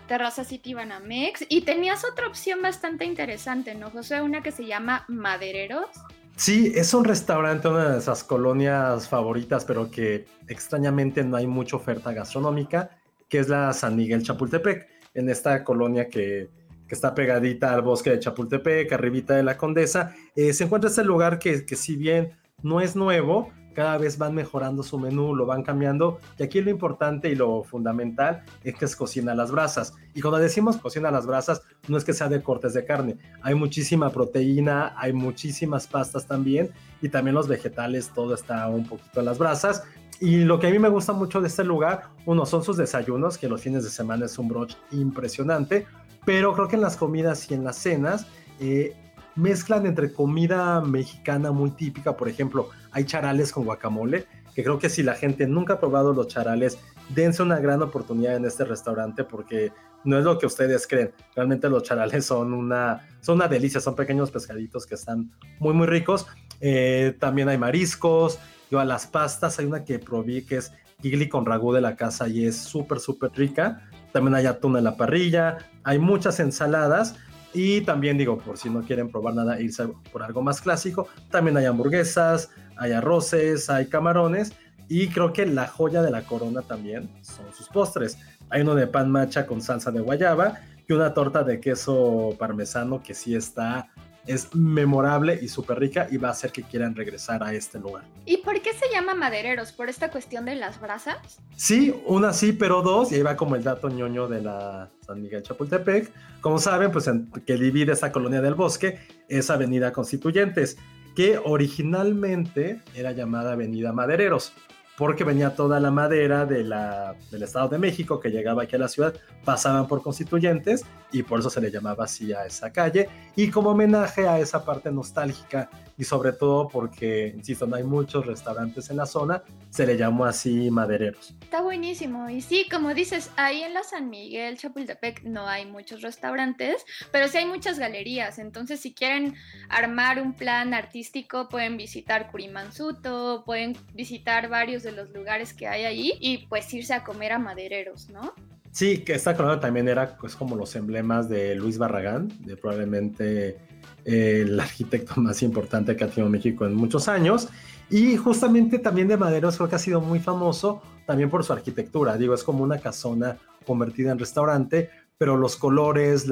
Terraza 0.07 0.43
City 0.43 0.73
Banamex. 0.73 1.45
Y 1.49 1.61
tenías 1.61 2.03
otra 2.05 2.27
opción 2.27 2.61
bastante 2.61 3.05
interesante, 3.05 3.75
¿no, 3.75 3.89
José? 3.89 4.21
Una 4.21 4.41
que 4.41 4.51
se 4.51 4.65
llama 4.65 5.05
Madereros. 5.07 5.87
Sí, 6.35 6.73
es 6.75 6.93
un 6.93 7.05
restaurante, 7.05 7.67
una 7.69 7.93
de 7.93 7.99
esas 7.99 8.23
colonias 8.23 9.07
favoritas, 9.07 9.63
pero 9.63 9.89
que 9.89 10.25
extrañamente 10.47 11.23
no 11.23 11.37
hay 11.37 11.47
mucha 11.47 11.77
oferta 11.77 12.11
gastronómica, 12.11 12.89
que 13.29 13.39
es 13.39 13.47
la 13.47 13.71
San 13.71 13.95
Miguel 13.95 14.21
Chapultepec, 14.21 14.87
en 15.13 15.29
esta 15.29 15.63
colonia 15.63 16.09
que, 16.09 16.49
está 16.89 17.15
pegadita 17.15 17.73
al 17.73 17.81
bosque 17.81 18.11
de 18.11 18.19
Chapultepec, 18.19 18.91
arribita 18.93 19.35
de 19.35 19.43
la 19.43 19.57
Condesa. 19.57 20.15
Eh, 20.35 20.53
se 20.53 20.65
encuentra 20.65 20.89
este 20.89 21.03
lugar 21.03 21.39
que, 21.39 21.65
que 21.65 21.75
si 21.75 21.95
bien 21.95 22.31
no 22.61 22.79
es 22.79 22.95
nuevo, 22.95 23.51
cada 23.75 23.97
vez 23.97 24.17
van 24.17 24.33
mejorando 24.33 24.81
su 24.81 24.97
menú, 24.97 25.35
lo 25.35 25.45
van 25.45 25.61
cambiando. 25.61 26.19
Y 26.39 26.43
aquí 26.43 26.61
lo 26.61 26.71
importante 26.71 27.29
y 27.29 27.35
lo 27.35 27.63
fundamental 27.63 28.43
es 28.63 28.75
que 28.75 28.85
es 28.85 28.95
cocina 28.95 29.33
a 29.33 29.35
las 29.35 29.51
brasas. 29.51 29.93
Y 30.15 30.21
cuando 30.21 30.39
decimos 30.39 30.77
cocina 30.77 31.09
a 31.09 31.11
las 31.11 31.27
brasas, 31.27 31.61
no 31.87 31.97
es 31.97 32.03
que 32.03 32.13
sea 32.13 32.29
de 32.29 32.41
cortes 32.41 32.73
de 32.73 32.85
carne. 32.85 33.17
Hay 33.43 33.53
muchísima 33.53 34.09
proteína, 34.09 34.95
hay 34.97 35.13
muchísimas 35.13 35.85
pastas 35.85 36.25
también. 36.25 36.71
Y 37.01 37.09
también 37.09 37.35
los 37.35 37.47
vegetales, 37.47 38.09
todo 38.15 38.33
está 38.33 38.67
un 38.69 38.87
poquito 38.87 39.19
a 39.19 39.23
las 39.23 39.37
brasas. 39.37 39.83
Y 40.19 40.45
lo 40.45 40.59
que 40.59 40.67
a 40.67 40.71
mí 40.71 40.79
me 40.79 40.89
gusta 40.89 41.11
mucho 41.11 41.41
de 41.41 41.47
este 41.47 41.65
lugar, 41.65 42.09
uno, 42.25 42.45
son 42.45 42.63
sus 42.63 42.77
desayunos, 42.77 43.37
que 43.37 43.49
los 43.49 43.61
fines 43.61 43.83
de 43.83 43.89
semana 43.89 44.25
es 44.25 44.39
un 44.39 44.47
brunch 44.47 44.77
impresionante. 44.91 45.85
Pero 46.25 46.53
creo 46.53 46.67
que 46.67 46.75
en 46.77 46.81
las 46.81 46.95
comidas 46.95 47.51
y 47.51 47.53
en 47.53 47.65
las 47.65 47.75
cenas, 47.75 48.25
eh, 48.59 48.95
mezclan 49.35 49.85
entre 49.85 50.11
comida 50.11 50.81
mexicana 50.81 51.51
muy 51.51 51.71
típica, 51.71 52.15
por 52.15 52.29
ejemplo, 52.29 52.69
hay 52.91 53.05
charales 53.05 53.51
con 53.51 53.65
guacamole, 53.65 54.25
que 54.53 54.63
creo 54.63 54.79
que 54.79 54.89
si 54.89 55.03
la 55.03 55.15
gente 55.15 55.47
nunca 55.47 55.73
ha 55.73 55.79
probado 55.79 56.13
los 56.13 56.27
charales, 56.27 56.79
dense 57.09 57.43
una 57.43 57.59
gran 57.59 57.81
oportunidad 57.81 58.35
en 58.37 58.45
este 58.45 58.63
restaurante 58.63 59.23
porque 59.23 59.71
no 60.05 60.17
es 60.17 60.23
lo 60.23 60.37
que 60.37 60.45
ustedes 60.45 60.87
creen. 60.87 61.11
Realmente 61.35 61.67
los 61.69 61.83
charales 61.83 62.25
son 62.25 62.53
una, 62.53 63.07
son 63.19 63.35
una 63.35 63.47
delicia, 63.47 63.81
son 63.81 63.95
pequeños 63.95 64.31
pescaditos 64.31 64.85
que 64.85 64.95
están 64.95 65.31
muy, 65.59 65.73
muy 65.73 65.87
ricos. 65.87 66.27
Eh, 66.61 67.15
también 67.19 67.49
hay 67.49 67.57
mariscos, 67.57 68.39
yo 68.71 68.79
a 68.79 68.85
las 68.85 69.07
pastas, 69.07 69.59
hay 69.59 69.65
una 69.65 69.83
que 69.83 69.99
probé 69.99 70.45
que 70.45 70.57
es 70.57 70.71
gigli 71.01 71.27
con 71.27 71.45
ragú 71.45 71.73
de 71.73 71.81
la 71.81 71.95
casa 71.95 72.27
y 72.27 72.45
es 72.45 72.55
súper, 72.55 72.99
súper 72.99 73.31
rica. 73.33 73.89
También 74.13 74.35
hay 74.35 74.45
atún 74.45 74.77
en 74.77 74.85
la 74.85 74.95
parrilla, 74.95 75.57
hay 75.83 75.99
muchas 75.99 76.39
ensaladas 76.39 77.15
y 77.55 77.81
también 77.81 78.17
digo, 78.17 78.37
por 78.37 78.57
si 78.57 78.69
no 78.69 78.81
quieren 78.81 79.09
probar 79.09 79.33
nada, 79.33 79.61
irse 79.61 79.87
por 80.11 80.21
algo 80.21 80.41
más 80.41 80.59
clásico, 80.59 81.07
también 81.31 81.55
hay 81.55 81.65
hamburguesas, 81.65 82.49
hay 82.75 82.91
arroces, 82.91 83.69
hay 83.69 83.87
camarones. 83.87 84.53
Y 84.89 85.07
creo 85.07 85.31
que 85.31 85.45
la 85.45 85.65
joya 85.65 86.01
de 86.01 86.11
la 86.11 86.23
corona 86.23 86.61
también 86.61 87.09
son 87.21 87.45
sus 87.53 87.69
postres. 87.69 88.17
Hay 88.49 88.61
uno 88.61 88.75
de 88.75 88.87
pan 88.87 89.09
macha 89.09 89.47
con 89.47 89.61
salsa 89.61 89.89
de 89.89 90.01
guayaba 90.01 90.59
y 90.87 90.93
una 90.93 91.13
torta 91.13 91.43
de 91.43 91.59
queso 91.61 92.35
parmesano 92.37 93.01
que 93.01 93.13
sí 93.13 93.33
está 93.33 93.87
es 94.27 94.55
memorable 94.55 95.37
y 95.41 95.47
súper 95.47 95.79
rica 95.79 96.07
y 96.09 96.17
va 96.17 96.29
a 96.29 96.31
hacer 96.31 96.51
que 96.51 96.63
quieran 96.63 96.95
regresar 96.95 97.43
a 97.43 97.53
este 97.53 97.79
lugar. 97.79 98.03
¿Y 98.25 98.37
por 98.37 98.61
qué 98.61 98.73
se 98.73 98.89
llama 98.91 99.13
madereros? 99.13 99.71
¿Por 99.71 99.89
esta 99.89 100.09
cuestión 100.09 100.45
de 100.45 100.55
las 100.55 100.79
brasas? 100.79 101.39
Sí, 101.55 101.93
una 102.05 102.33
sí, 102.33 102.53
pero 102.53 102.81
dos, 102.81 103.11
y 103.11 103.15
ahí 103.15 103.21
va 103.21 103.35
como 103.35 103.55
el 103.55 103.63
dato 103.63 103.89
ñoño 103.89 104.27
de 104.27 104.41
la 104.41 104.89
San 105.05 105.21
Miguel 105.21 105.43
Chapultepec. 105.43 106.11
Como 106.41 106.59
saben, 106.59 106.91
pues 106.91 107.07
en, 107.07 107.31
que 107.31 107.55
divide 107.55 107.91
esta 107.91 108.11
colonia 108.11 108.41
del 108.41 108.55
bosque 108.55 108.99
es 109.29 109.49
Avenida 109.49 109.91
Constituyentes, 109.91 110.77
que 111.15 111.39
originalmente 111.43 112.81
era 112.93 113.11
llamada 113.11 113.53
Avenida 113.53 113.93
Madereros 113.93 114.53
porque 114.97 115.23
venía 115.23 115.55
toda 115.55 115.79
la 115.79 115.91
madera 115.91 116.45
de 116.45 116.63
la, 116.63 117.15
del 117.31 117.43
Estado 117.43 117.69
de 117.69 117.77
México 117.77 118.19
que 118.19 118.29
llegaba 118.29 118.63
aquí 118.63 118.75
a 118.75 118.79
la 118.79 118.87
ciudad, 118.87 119.13
pasaban 119.43 119.87
por 119.87 120.01
constituyentes 120.01 120.85
y 121.11 121.23
por 121.23 121.39
eso 121.39 121.49
se 121.49 121.61
le 121.61 121.71
llamaba 121.71 122.05
así 122.05 122.33
a 122.33 122.45
esa 122.45 122.71
calle. 122.71 123.09
Y 123.35 123.49
como 123.49 123.71
homenaje 123.71 124.27
a 124.27 124.39
esa 124.39 124.63
parte 124.63 124.91
nostálgica 124.91 125.69
y 125.97 126.03
sobre 126.03 126.33
todo 126.33 126.67
porque, 126.67 127.33
insisto, 127.35 127.65
no 127.65 127.75
hay 127.75 127.83
muchos 127.83 128.25
restaurantes 128.25 128.89
en 128.89 128.97
la 128.97 129.05
zona, 129.05 129.43
se 129.69 129.85
le 129.85 129.97
llamó 129.97 130.25
así 130.25 130.69
madereros. 130.69 131.33
Está 131.41 131.61
buenísimo. 131.61 132.29
Y 132.29 132.41
sí, 132.41 132.67
como 132.69 132.93
dices, 132.93 133.31
ahí 133.37 133.61
en 133.61 133.73
la 133.73 133.83
San 133.83 134.09
Miguel, 134.09 134.57
Chapultepec, 134.57 135.23
no 135.23 135.47
hay 135.47 135.65
muchos 135.65 136.01
restaurantes, 136.01 136.85
pero 137.11 137.27
sí 137.27 137.37
hay 137.37 137.45
muchas 137.45 137.79
galerías. 137.79 138.39
Entonces, 138.39 138.79
si 138.79 138.93
quieren 138.93 139.35
armar 139.69 140.21
un 140.21 140.33
plan 140.33 140.73
artístico, 140.73 141.49
pueden 141.49 141.77
visitar 141.77 142.31
Curimansuto, 142.31 143.43
pueden 143.45 143.77
visitar 143.93 144.49
varios 144.49 144.83
de 144.83 144.91
los 144.91 145.09
lugares 145.11 145.53
que 145.53 145.67
hay 145.67 145.85
ahí 145.85 146.13
y 146.19 146.47
pues 146.47 146.73
irse 146.73 146.93
a 146.93 147.03
comer 147.03 147.31
a 147.31 147.39
madereros, 147.39 148.09
¿no? 148.09 148.33
Sí, 148.75 149.05
que 149.05 149.13
esta 149.13 149.37
colonia 149.37 149.61
también 149.61 149.87
era 149.87 150.17
pues 150.17 150.35
como 150.35 150.57
los 150.57 150.75
emblemas 150.75 151.29
de 151.29 151.55
Luis 151.55 151.77
Barragán, 151.77 152.27
de 152.41 152.57
probablemente 152.57 153.57
eh, 154.03 154.41
el 154.41 154.59
arquitecto 154.59 155.13
más 155.21 155.41
importante 155.43 155.95
que 155.95 156.03
ha 156.03 156.09
tenido 156.09 156.29
México 156.29 156.65
en 156.65 156.75
muchos 156.75 157.07
años. 157.07 157.47
Y 157.89 158.17
justamente 158.17 158.77
también 158.79 159.07
de 159.07 159.15
Maderos 159.15 159.55
creo 159.55 159.69
que 159.69 159.77
ha 159.77 159.79
sido 159.79 160.01
muy 160.01 160.19
famoso 160.19 160.81
también 161.07 161.29
por 161.29 161.45
su 161.45 161.53
arquitectura. 161.53 162.17
Digo, 162.17 162.33
es 162.33 162.43
como 162.43 162.65
una 162.65 162.79
casona 162.79 163.37
convertida 163.65 164.11
en 164.11 164.19
restaurante, 164.19 164.89
pero 165.17 165.37
los 165.37 165.55
colores, 165.55 166.25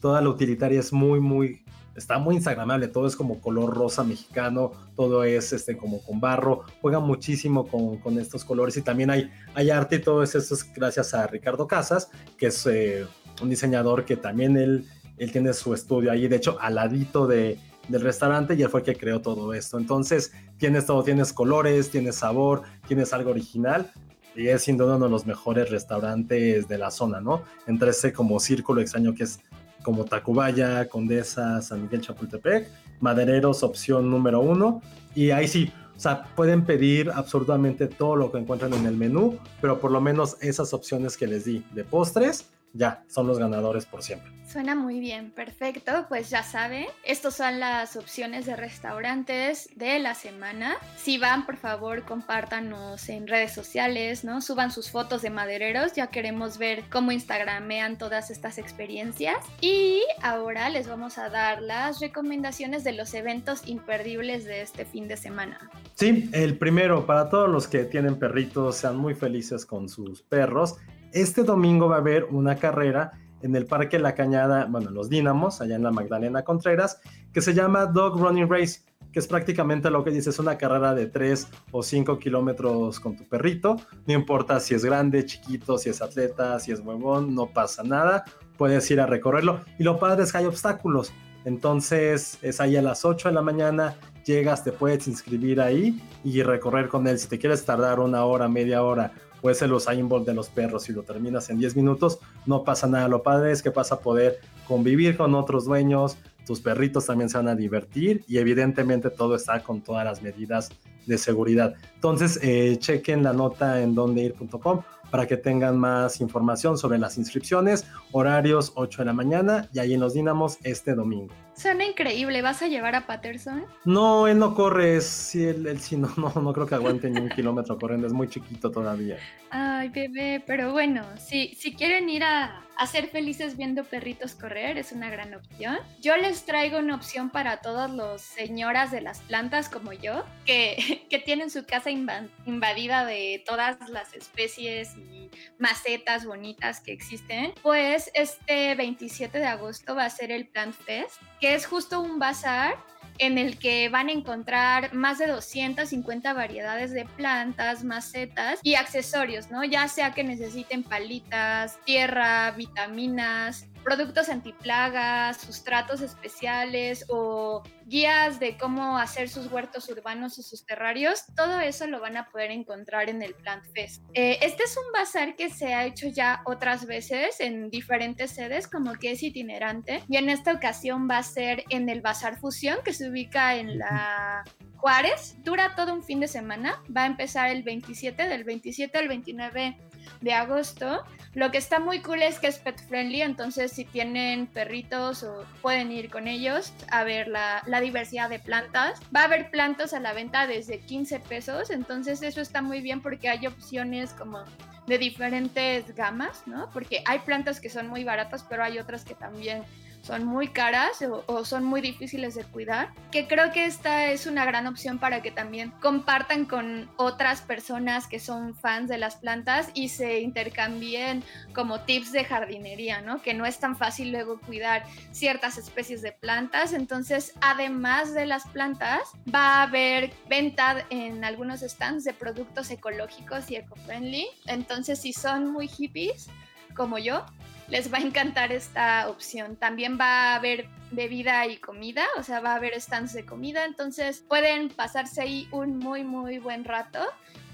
toda 0.00 0.22
la 0.22 0.28
utilitaria 0.28 0.78
es 0.78 0.92
muy, 0.92 1.18
muy 1.18 1.61
está 1.94 2.18
muy 2.18 2.36
instagramable, 2.36 2.88
todo 2.88 3.06
es 3.06 3.16
como 3.16 3.40
color 3.40 3.76
rosa 3.76 4.04
mexicano, 4.04 4.72
todo 4.96 5.24
es 5.24 5.52
este 5.52 5.76
como 5.76 6.02
con 6.02 6.20
barro, 6.20 6.62
juega 6.80 7.00
muchísimo 7.00 7.66
con, 7.66 7.98
con 7.98 8.18
estos 8.18 8.44
colores 8.44 8.76
y 8.76 8.82
también 8.82 9.10
hay, 9.10 9.30
hay 9.54 9.70
arte 9.70 9.96
y 9.96 10.00
todo 10.00 10.22
eso 10.22 10.38
es 10.38 10.72
gracias 10.74 11.14
a 11.14 11.26
Ricardo 11.26 11.66
Casas, 11.66 12.10
que 12.38 12.46
es 12.46 12.66
eh, 12.66 13.06
un 13.42 13.50
diseñador 13.50 14.04
que 14.04 14.16
también 14.16 14.56
él, 14.56 14.86
él 15.18 15.32
tiene 15.32 15.52
su 15.52 15.74
estudio 15.74 16.10
ahí, 16.10 16.28
de 16.28 16.36
hecho 16.36 16.58
al 16.60 16.76
ladito 16.76 17.26
de, 17.26 17.58
del 17.88 18.00
restaurante 18.00 18.54
y 18.54 18.62
él 18.62 18.68
fue 18.68 18.80
el 18.80 18.86
que 18.86 18.94
creó 18.94 19.20
todo 19.20 19.54
esto. 19.54 19.78
Entonces 19.78 20.32
tienes 20.58 20.86
todo, 20.86 21.02
tienes 21.02 21.32
colores, 21.32 21.90
tienes 21.90 22.16
sabor, 22.16 22.62
tienes 22.86 23.12
algo 23.12 23.30
original 23.30 23.90
y 24.34 24.48
es 24.48 24.62
sin 24.62 24.76
duda 24.76 24.96
uno 24.96 25.06
de 25.06 25.10
los 25.10 25.26
mejores 25.26 25.70
restaurantes 25.70 26.68
de 26.68 26.78
la 26.78 26.90
zona, 26.90 27.20
¿no? 27.20 27.42
Entre 27.66 27.90
ese 27.90 28.12
como 28.12 28.40
círculo 28.40 28.80
extraño 28.80 29.14
que 29.14 29.24
es 29.24 29.40
como 29.82 30.04
Tacubaya, 30.04 30.88
Condesa, 30.88 31.60
San 31.62 31.82
Miguel 31.82 32.00
Chapultepec, 32.00 32.68
Madereros 33.00 33.62
opción 33.62 34.10
número 34.10 34.40
uno, 34.40 34.80
y 35.14 35.30
ahí 35.30 35.48
sí, 35.48 35.72
o 35.96 36.00
sea, 36.00 36.24
pueden 36.34 36.64
pedir 36.64 37.10
absolutamente 37.10 37.86
todo 37.86 38.16
lo 38.16 38.32
que 38.32 38.38
encuentran 38.38 38.72
en 38.74 38.86
el 38.86 38.96
menú, 38.96 39.38
pero 39.60 39.78
por 39.80 39.90
lo 39.90 40.00
menos 40.00 40.36
esas 40.40 40.72
opciones 40.72 41.16
que 41.16 41.26
les 41.26 41.44
di 41.44 41.64
de 41.74 41.84
postres, 41.84 42.50
ya, 42.74 43.04
son 43.08 43.26
los 43.26 43.38
ganadores 43.38 43.86
por 43.86 44.02
siempre. 44.02 44.32
Suena 44.46 44.74
muy 44.74 45.00
bien, 45.00 45.30
perfecto. 45.30 46.06
Pues 46.08 46.28
ya 46.28 46.42
saben, 46.42 46.86
estas 47.04 47.36
son 47.36 47.60
las 47.60 47.96
opciones 47.96 48.44
de 48.44 48.56
restaurantes 48.56 49.70
de 49.76 49.98
la 49.98 50.14
semana. 50.14 50.76
Si 50.96 51.16
van, 51.16 51.46
por 51.46 51.56
favor, 51.56 52.04
compártanos 52.04 53.08
en 53.08 53.26
redes 53.26 53.52
sociales, 53.52 54.24
¿no? 54.24 54.42
Suban 54.42 54.70
sus 54.70 54.90
fotos 54.90 55.22
de 55.22 55.30
madereros, 55.30 55.94
ya 55.94 56.08
queremos 56.08 56.58
ver 56.58 56.84
cómo 56.90 57.12
instagramean 57.12 57.96
todas 57.96 58.30
estas 58.30 58.58
experiencias. 58.58 59.36
Y 59.60 60.02
ahora 60.20 60.68
les 60.68 60.86
vamos 60.86 61.18
a 61.18 61.30
dar 61.30 61.62
las 61.62 62.00
recomendaciones 62.00 62.84
de 62.84 62.92
los 62.92 63.14
eventos 63.14 63.66
imperdibles 63.66 64.44
de 64.44 64.60
este 64.60 64.84
fin 64.84 65.08
de 65.08 65.16
semana. 65.16 65.70
Sí, 65.94 66.28
el 66.32 66.58
primero, 66.58 67.06
para 67.06 67.30
todos 67.30 67.48
los 67.48 67.68
que 67.68 67.84
tienen 67.84 68.18
perritos, 68.18 68.76
sean 68.76 68.96
muy 68.96 69.14
felices 69.14 69.64
con 69.64 69.88
sus 69.88 70.22
perros. 70.22 70.76
Este 71.12 71.42
domingo 71.42 71.88
va 71.88 71.96
a 71.96 71.98
haber 71.98 72.24
una 72.30 72.56
carrera 72.56 73.12
en 73.42 73.54
el 73.54 73.66
Parque 73.66 73.98
La 73.98 74.14
Cañada, 74.14 74.64
bueno, 74.64 74.90
los 74.90 75.10
Dínamos, 75.10 75.60
allá 75.60 75.76
en 75.76 75.82
la 75.82 75.90
Magdalena 75.90 76.42
Contreras, 76.42 77.00
que 77.32 77.42
se 77.42 77.52
llama 77.52 77.84
Dog 77.84 78.18
Running 78.18 78.48
Race, 78.48 78.80
que 79.12 79.18
es 79.18 79.26
prácticamente 79.26 79.90
lo 79.90 80.04
que 80.04 80.10
dices, 80.10 80.38
una 80.38 80.56
carrera 80.56 80.94
de 80.94 81.06
3 81.06 81.48
o 81.70 81.82
5 81.82 82.18
kilómetros 82.18 82.98
con 82.98 83.14
tu 83.14 83.28
perrito. 83.28 83.76
No 84.06 84.14
importa 84.14 84.58
si 84.58 84.74
es 84.74 84.84
grande, 84.86 85.26
chiquito, 85.26 85.76
si 85.76 85.90
es 85.90 86.00
atleta, 86.00 86.58
si 86.60 86.72
es 86.72 86.80
huevón, 86.80 87.34
no 87.34 87.46
pasa 87.46 87.82
nada. 87.82 88.24
Puedes 88.56 88.90
ir 88.90 89.00
a 89.00 89.06
recorrerlo. 89.06 89.60
Y 89.78 89.82
lo 89.82 89.98
padre 89.98 90.22
es 90.22 90.32
que 90.32 90.38
hay 90.38 90.46
obstáculos. 90.46 91.12
Entonces 91.44 92.38
es 92.40 92.58
ahí 92.58 92.76
a 92.76 92.82
las 92.82 93.04
8 93.04 93.28
de 93.28 93.34
la 93.34 93.42
mañana, 93.42 93.96
llegas, 94.24 94.64
te 94.64 94.72
puedes 94.72 95.06
inscribir 95.08 95.60
ahí 95.60 96.00
y 96.24 96.42
recorrer 96.42 96.88
con 96.88 97.06
él. 97.06 97.18
Si 97.18 97.28
te 97.28 97.38
quieres 97.38 97.64
tardar 97.66 98.00
una 98.00 98.24
hora, 98.24 98.48
media 98.48 98.82
hora 98.82 99.12
puede 99.42 99.56
ser 99.56 99.68
los 99.68 99.86
Bolt 100.04 100.26
de 100.26 100.32
los 100.32 100.48
perros 100.48 100.88
y 100.88 100.92
lo 100.92 101.02
terminas 101.02 101.50
en 101.50 101.58
10 101.58 101.76
minutos, 101.76 102.20
no 102.46 102.64
pasa 102.64 102.86
nada. 102.86 103.08
Lo 103.08 103.22
padre 103.22 103.52
es 103.52 103.62
que 103.62 103.68
vas 103.68 103.92
a 103.92 104.00
poder 104.00 104.40
convivir 104.66 105.16
con 105.18 105.34
otros 105.34 105.66
dueños, 105.66 106.16
tus 106.46 106.60
perritos 106.60 107.06
también 107.06 107.28
se 107.28 107.36
van 107.36 107.48
a 107.48 107.54
divertir 107.54 108.24
y 108.26 108.38
evidentemente 108.38 109.10
todo 109.10 109.34
está 109.34 109.62
con 109.62 109.82
todas 109.82 110.04
las 110.04 110.22
medidas 110.22 110.70
de 111.06 111.18
seguridad. 111.18 111.74
Entonces, 111.96 112.38
eh, 112.42 112.76
chequen 112.78 113.22
la 113.22 113.32
nota 113.32 113.82
en 113.82 113.94
dondeir.com 113.94 114.82
para 115.10 115.26
que 115.26 115.36
tengan 115.36 115.76
más 115.76 116.20
información 116.20 116.78
sobre 116.78 116.98
las 116.98 117.18
inscripciones, 117.18 117.84
horarios 118.12 118.72
8 118.76 119.02
de 119.02 119.04
la 119.04 119.12
mañana 119.12 119.68
y 119.72 119.78
ahí 119.78 119.94
en 119.94 120.00
los 120.00 120.14
Dínamos 120.14 120.58
este 120.62 120.94
domingo. 120.94 121.34
Suena 121.54 121.84
increíble, 121.84 122.40
¿vas 122.42 122.62
a 122.62 122.68
llevar 122.68 122.94
a 122.94 123.06
Patterson? 123.06 123.64
No, 123.84 124.26
él 124.26 124.38
no 124.38 124.54
corre, 124.54 125.00
sí, 125.00 125.44
él, 125.44 125.78
sí, 125.80 125.96
no, 125.96 126.12
no, 126.16 126.32
no 126.34 126.52
creo 126.52 126.66
que 126.66 126.74
aguante 126.74 127.10
ni 127.10 127.20
un 127.20 127.28
kilómetro 127.36 127.78
corriendo, 127.78 128.06
es 128.06 128.12
muy 128.12 128.28
chiquito 128.28 128.70
todavía. 128.70 129.18
Ay, 129.50 129.90
bebé, 129.90 130.42
pero 130.46 130.72
bueno, 130.72 131.04
si, 131.18 131.54
si 131.54 131.74
quieren 131.74 132.08
ir 132.08 132.24
a, 132.24 132.64
a 132.76 132.86
ser 132.86 133.08
felices 133.08 133.56
viendo 133.56 133.84
perritos 133.84 134.34
correr, 134.34 134.78
es 134.78 134.92
una 134.92 135.10
gran 135.10 135.34
opción. 135.34 135.78
Yo 136.00 136.16
les 136.16 136.44
traigo 136.44 136.78
una 136.78 136.96
opción 136.96 137.30
para 137.30 137.58
todas 137.58 137.90
las 137.90 138.22
señoras 138.22 138.90
de 138.90 139.02
las 139.02 139.20
plantas 139.20 139.68
como 139.68 139.92
yo, 139.92 140.24
que, 140.46 141.04
que 141.10 141.18
tienen 141.18 141.50
su 141.50 141.64
casa 141.64 141.90
invadida 141.90 143.04
de 143.04 143.42
todas 143.46 143.88
las 143.90 144.14
especies 144.14 144.96
y 144.96 145.21
macetas 145.58 146.24
bonitas 146.24 146.80
que 146.80 146.92
existen. 146.92 147.54
Pues 147.62 148.10
este 148.14 148.74
27 148.74 149.38
de 149.38 149.46
agosto 149.46 149.94
va 149.94 150.04
a 150.04 150.10
ser 150.10 150.30
el 150.32 150.48
Plant 150.48 150.74
Fest 150.74 151.20
que 151.40 151.54
es 151.54 151.66
justo 151.66 152.00
un 152.00 152.18
bazar 152.18 152.76
en 153.18 153.38
el 153.38 153.58
que 153.58 153.88
van 153.88 154.08
a 154.08 154.12
encontrar 154.12 154.94
más 154.94 155.18
de 155.18 155.26
250 155.26 156.32
variedades 156.32 156.92
de 156.92 157.04
plantas, 157.04 157.84
macetas 157.84 158.60
y 158.62 158.74
accesorios, 158.74 159.50
¿no? 159.50 159.64
Ya 159.64 159.88
sea 159.88 160.12
que 160.12 160.24
necesiten 160.24 160.82
palitas, 160.82 161.78
tierra, 161.84 162.50
vitaminas, 162.52 163.66
productos 163.82 164.28
antiplagas, 164.28 165.40
sustratos 165.40 166.00
especiales 166.00 167.04
o 167.08 167.62
guías 167.86 168.40
de 168.40 168.56
cómo 168.56 168.98
hacer 168.98 169.28
sus 169.28 169.50
huertos 169.50 169.88
urbanos 169.88 170.38
o 170.38 170.42
sus 170.42 170.64
terrarios, 170.64 171.24
todo 171.36 171.60
eso 171.60 171.86
lo 171.86 172.00
van 172.00 172.16
a 172.16 172.30
poder 172.30 172.50
encontrar 172.50 173.08
en 173.08 173.22
el 173.22 173.34
Plant 173.34 173.64
Fest. 173.74 174.02
Eh, 174.14 174.38
este 174.42 174.64
es 174.64 174.76
un 174.76 174.92
bazar 174.92 175.36
que 175.36 175.50
se 175.50 175.74
ha 175.74 175.84
hecho 175.84 176.08
ya 176.08 176.42
otras 176.44 176.86
veces 176.86 177.40
en 177.40 177.70
diferentes 177.70 178.30
sedes, 178.30 178.66
como 178.66 178.94
que 178.94 179.12
es 179.12 179.22
itinerante, 179.22 180.02
y 180.08 180.16
en 180.16 180.30
esta 180.30 180.52
ocasión 180.52 181.08
va 181.10 181.18
a 181.18 181.22
ser 181.22 181.64
en 181.68 181.88
el 181.88 182.00
Bazar 182.00 182.38
Fusión, 182.38 182.78
que 182.84 182.92
se 182.92 183.08
ubica 183.08 183.56
en 183.56 183.78
la 183.78 184.44
Juárez. 184.76 185.36
Dura 185.44 185.74
todo 185.76 185.94
un 185.94 186.02
fin 186.02 186.20
de 186.20 186.28
semana, 186.28 186.82
va 186.94 187.02
a 187.02 187.06
empezar 187.06 187.50
el 187.50 187.62
27, 187.62 188.28
del 188.28 188.44
27 188.44 188.98
al 188.98 189.08
29 189.08 189.76
de 190.20 190.32
agosto. 190.32 191.04
Lo 191.34 191.50
que 191.50 191.58
está 191.58 191.80
muy 191.80 192.00
cool 192.00 192.22
es 192.22 192.38
que 192.38 192.46
es 192.46 192.58
pet 192.58 192.78
friendly, 192.88 193.22
entonces 193.22 193.72
si 193.72 193.84
tienen 193.84 194.46
perritos 194.46 195.22
o 195.22 195.44
pueden 195.62 195.90
ir 195.90 196.10
con 196.10 196.28
ellos 196.28 196.72
a 196.90 197.04
ver 197.04 197.28
la, 197.28 197.62
la, 197.66 197.80
diversidad 197.80 198.28
de 198.28 198.38
plantas. 198.38 199.00
Va 199.14 199.20
a 199.20 199.24
haber 199.24 199.50
plantas 199.50 199.94
a 199.94 200.00
la 200.00 200.12
venta 200.12 200.46
desde 200.46 200.80
15 200.80 201.20
pesos, 201.20 201.70
entonces 201.70 202.22
eso 202.22 202.40
está 202.40 202.60
muy 202.60 202.82
bien 202.82 203.00
porque 203.00 203.30
hay 203.30 203.46
opciones 203.46 204.12
como 204.12 204.44
de 204.86 204.98
diferentes 204.98 205.94
gamas, 205.94 206.46
¿no? 206.46 206.68
Porque 206.70 207.02
hay 207.06 207.20
plantas 207.20 207.60
que 207.60 207.70
son 207.70 207.88
muy 207.88 208.04
baratas, 208.04 208.44
pero 208.48 208.64
hay 208.64 208.78
otras 208.78 209.04
que 209.04 209.14
también 209.14 209.62
son 210.02 210.24
muy 210.24 210.48
caras 210.48 211.02
o, 211.02 211.44
son 211.44 211.64
muy 211.64 211.80
difíciles 211.80 212.34
de 212.34 212.44
cuidar, 212.44 212.92
que 213.10 213.26
creo 213.26 213.52
que 213.52 213.64
esta 213.64 214.06
es 214.06 214.26
una 214.26 214.44
gran 214.44 214.66
opción 214.66 214.98
para 214.98 215.22
que 215.22 215.30
también 215.30 215.72
compartan 215.80 216.44
con 216.44 216.90
otras 216.96 217.40
personas 217.40 218.06
que 218.06 218.18
son 218.18 218.54
fans 218.54 218.88
de 218.88 218.98
las 218.98 219.16
plantas 219.16 219.70
y 219.74 219.88
se 219.88 220.20
intercambien 220.20 221.22
como 221.54 221.80
tips 221.80 222.12
de 222.12 222.24
jardinería, 222.24 223.00
¿no? 223.00 223.22
Que 223.22 223.32
no 223.34 223.46
es 223.46 223.58
tan 223.58 223.76
fácil 223.76 224.10
luego 224.10 224.40
cuidar 224.40 224.84
ciertas 225.12 225.56
especies 225.56 226.02
de 226.02 226.12
plantas, 226.12 226.72
entonces 226.72 227.34
además 227.40 228.12
de 228.12 228.26
las 228.26 228.46
plantas 228.48 229.00
va 229.32 229.60
a 229.60 229.62
haber 229.62 230.12
venta 230.28 230.84
en 230.90 231.24
algunos 231.24 231.60
stands 231.60 232.04
de 232.04 232.12
productos 232.12 232.70
ecológicos 232.70 233.50
y 233.50 233.56
eco-friendly, 233.56 234.26
entonces 234.46 235.00
si 235.00 235.12
son 235.12 235.52
muy 235.52 235.68
hippies 235.68 236.28
como 236.74 236.98
yo, 236.98 237.24
les 237.68 237.92
va 237.92 237.98
a 237.98 238.02
encantar 238.02 238.52
esta 238.52 239.08
opción. 239.08 239.56
También 239.56 239.98
va 240.00 240.32
a 240.32 240.34
haber 240.36 240.66
bebida 240.90 241.46
y 241.46 241.56
comida, 241.56 242.04
o 242.18 242.22
sea, 242.22 242.40
va 242.40 242.52
a 242.52 242.56
haber 242.56 242.78
stands 242.80 243.12
de 243.14 243.24
comida, 243.24 243.64
entonces 243.64 244.24
pueden 244.28 244.68
pasarse 244.68 245.22
ahí 245.22 245.48
un 245.50 245.78
muy, 245.78 246.04
muy 246.04 246.38
buen 246.38 246.64
rato 246.64 247.00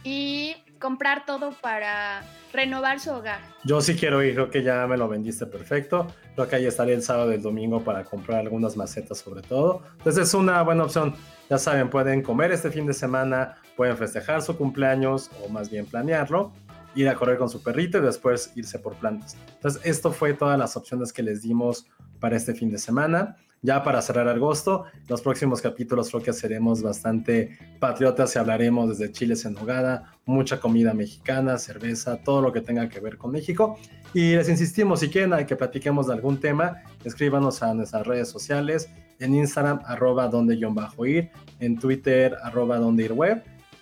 y 0.03 0.57
comprar 0.81 1.25
todo 1.27 1.53
para 1.61 2.23
renovar 2.53 3.01
su 3.01 3.11
hogar. 3.11 3.41
Yo 3.65 3.81
sí 3.81 3.97
quiero 3.97 4.23
ir, 4.23 4.35
creo 4.35 4.51
que 4.51 4.63
ya 4.63 4.87
me 4.87 4.97
lo 4.97 5.09
vendiste 5.09 5.47
perfecto. 5.47 6.07
Creo 6.35 6.49
que 6.49 6.57
ahí 6.57 6.67
estaré 6.67 6.95
el 6.95 7.03
sábado 7.03 7.33
y 7.33 7.35
el 7.35 7.43
domingo 7.43 7.83
para 7.83 8.05
comprar 8.05 8.41
algunas 8.41 8.77
macetas 8.77 9.19
sobre 9.19 9.43
todo. 9.43 9.83
Entonces 9.99 10.29
es 10.29 10.35
una 10.35 10.63
buena 10.63 10.85
opción. 10.85 11.15
Ya 11.51 11.59
saben, 11.59 11.91
pueden 11.91 12.23
comer 12.23 12.53
este 12.53 12.71
fin 12.71 12.87
de 12.87 12.95
semana, 12.95 13.57
pueden 13.77 13.97
festejar 13.97 14.43
su 14.43 14.57
cumpleaños 14.57 15.31
o 15.45 15.49
más 15.49 15.71
bien 15.71 15.87
planearlo 15.87 16.53
ir 17.03 17.09
a 17.09 17.15
correr 17.15 17.39
con 17.39 17.49
su 17.49 17.63
perrito 17.63 17.99
y 17.99 18.01
después 18.01 18.53
irse 18.57 18.79
por 18.79 18.95
plantas. 18.97 19.37
Entonces, 19.55 19.81
esto 19.85 20.13
fue 20.13 20.35
todas 20.35 20.59
las 20.59 20.77
opciones 20.77 21.13
que 21.13 21.23
les 21.23 21.43
dimos 21.43 21.87
para 22.19 22.37
este 22.37 22.55
fin 22.55 22.71
de 22.71 22.79
semana. 22.79 23.37
Ya 23.61 23.83
para 23.83 24.01
cerrar 24.03 24.29
agosto, 24.29 24.85
los 25.09 25.21
próximos 25.21 25.61
capítulos 25.61 26.11
creo 26.11 26.23
que 26.23 26.33
seremos 26.33 26.81
bastante 26.81 27.59
patriotas 27.81 28.35
y 28.35 28.39
hablaremos 28.39 28.91
desde 28.91 29.13
chiles 29.13 29.45
en 29.45 29.55
nogada, 29.55 30.13
mucha 30.27 30.61
comida 30.61 30.95
mexicana, 30.95 31.59
cerveza, 31.59 32.19
todo 32.23 32.41
lo 32.41 32.53
que 32.53 32.61
tenga 32.61 32.89
que 32.89 33.01
ver 33.01 33.19
con 33.19 33.33
México. 33.33 33.77
Y 34.15 34.37
les 34.37 34.49
insistimos, 34.49 35.01
si 35.01 35.09
quieren 35.09 35.45
que 35.45 35.57
platiquemos 35.57 36.07
de 36.07 36.15
algún 36.15 36.39
tema, 36.39 36.83
escríbanos 37.05 37.63
a 37.63 37.75
nuestras 37.75 38.07
redes 38.07 38.29
sociales, 38.29 38.91
en 39.19 39.35
Instagram, 39.35 39.81
arroba 39.85 40.29
donde-ir, 40.29 41.31
en 41.59 41.79
Twitter, 41.79 42.37
arroba 42.43 42.79
donde 42.79 43.05
ir 43.05 43.13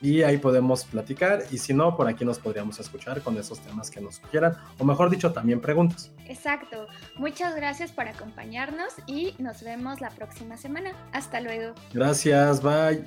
y 0.00 0.22
ahí 0.22 0.38
podemos 0.38 0.84
platicar 0.84 1.44
y 1.50 1.58
si 1.58 1.72
no, 1.72 1.96
por 1.96 2.08
aquí 2.08 2.24
nos 2.24 2.38
podríamos 2.38 2.78
escuchar 2.78 3.22
con 3.22 3.36
esos 3.36 3.60
temas 3.60 3.90
que 3.90 4.00
nos 4.00 4.16
sugieran 4.16 4.56
o 4.78 4.84
mejor 4.84 5.10
dicho, 5.10 5.32
también 5.32 5.60
preguntas. 5.60 6.10
Exacto. 6.26 6.86
Muchas 7.16 7.54
gracias 7.56 7.92
por 7.92 8.08
acompañarnos 8.08 8.92
y 9.06 9.34
nos 9.38 9.62
vemos 9.62 10.00
la 10.00 10.10
próxima 10.10 10.56
semana. 10.56 10.92
Hasta 11.12 11.40
luego. 11.40 11.74
Gracias, 11.92 12.62
bye. 12.62 13.04